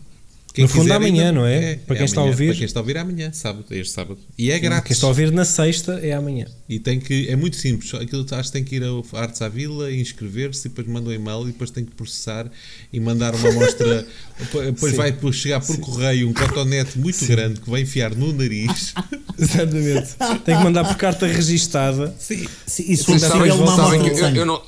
[0.54, 1.78] Quem No fundo, quiser amanhã, ainda- não é?
[1.78, 2.48] Para quem está a ouvir.
[2.50, 4.20] Para quem está a ouvir amanhã, sábado, este sábado.
[4.38, 4.88] E é grátis.
[4.90, 6.46] Quem está a ouvir na sexta é amanhã.
[6.70, 9.50] E tem que, é muito simples, aquilo acho que tem que ir ao Artes à
[9.50, 12.52] Vila, inscrever-se, e depois manda um e-mail e depois tem que processar
[12.92, 14.06] e mandar uma amostra.
[14.66, 14.98] depois Sim.
[14.98, 18.94] vai por- chegar por correio um cotonete muito grande que vai enfiar no nariz.
[19.40, 20.10] Exatamente.
[20.46, 22.16] Tem que mandar por carta registada.
[22.20, 22.46] Sim.
[22.68, 24.62] E se Vocês sabem- uma sabem que eu, eu não,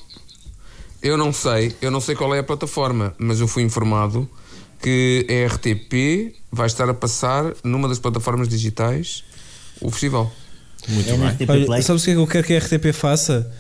[1.04, 4.28] eu não sei, eu não sei qual é a plataforma, mas eu fui informado
[4.86, 9.24] que a RTP vai estar a passar numa das plataformas digitais
[9.82, 10.32] o festival.
[10.88, 11.28] Muito É bem.
[11.30, 11.82] RTP Olha, Play.
[11.82, 13.52] sabes o que é que eu quero que a RTP faça?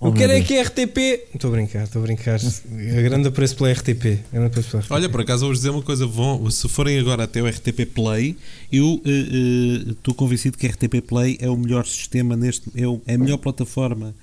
[0.00, 0.96] Oh, eu quero é que a RTP.
[1.34, 2.38] Estou a brincar, estou a brincar.
[2.38, 4.20] A grande apreço pela RTP.
[4.32, 4.92] Grande apreço pela RTP.
[4.92, 8.36] Olha, por acaso, vou-vos dizer uma coisa: vão, se forem agora até o RTP Play,
[8.70, 12.86] eu eh, eh, estou convencido que a RTP Play é o melhor sistema neste, é,
[12.86, 14.14] o- é a melhor plataforma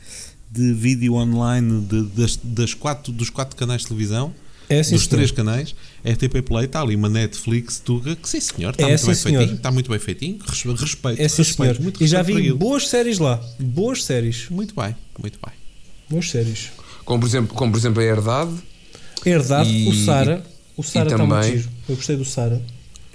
[0.49, 4.33] de vídeo online de- das, das quatro, dos quatro canais de televisão.
[4.69, 5.09] É, sim, dos senhor.
[5.17, 8.99] três canais, RTP Play está ali uma Netflix Tuga, que sim senhor, está É, muito
[9.01, 9.37] sim, bem senhor.
[9.39, 12.87] feitinho, está muito bem feitinho, res- respeito, É sim, respeito, muito E já vi boas
[12.87, 13.39] séries lá.
[13.59, 14.47] Boas séries.
[14.49, 15.53] Muito bem, muito bem.
[16.09, 16.71] Boas séries.
[17.03, 18.51] Como por exemplo, como por exemplo a Herdade
[19.25, 20.43] Herdade, E- o Sara.
[20.77, 21.69] O Sara está muito também- giro.
[21.89, 22.61] Eu gostei do Sara.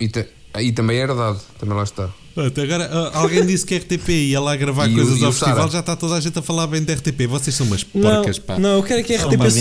[0.01, 0.27] e, ta-
[0.61, 2.09] e também a Herdade, também lá está.
[2.37, 5.33] Até agora ah, alguém disse que a RTP ia lá gravar E coisas o ao
[5.33, 5.71] festival, Sara?
[5.73, 7.27] já está toda a gente a falar bem da RTP.
[7.27, 8.59] Vocês são umas Não, porcas, pá.
[8.59, 9.61] não, eu quero que a RTP se.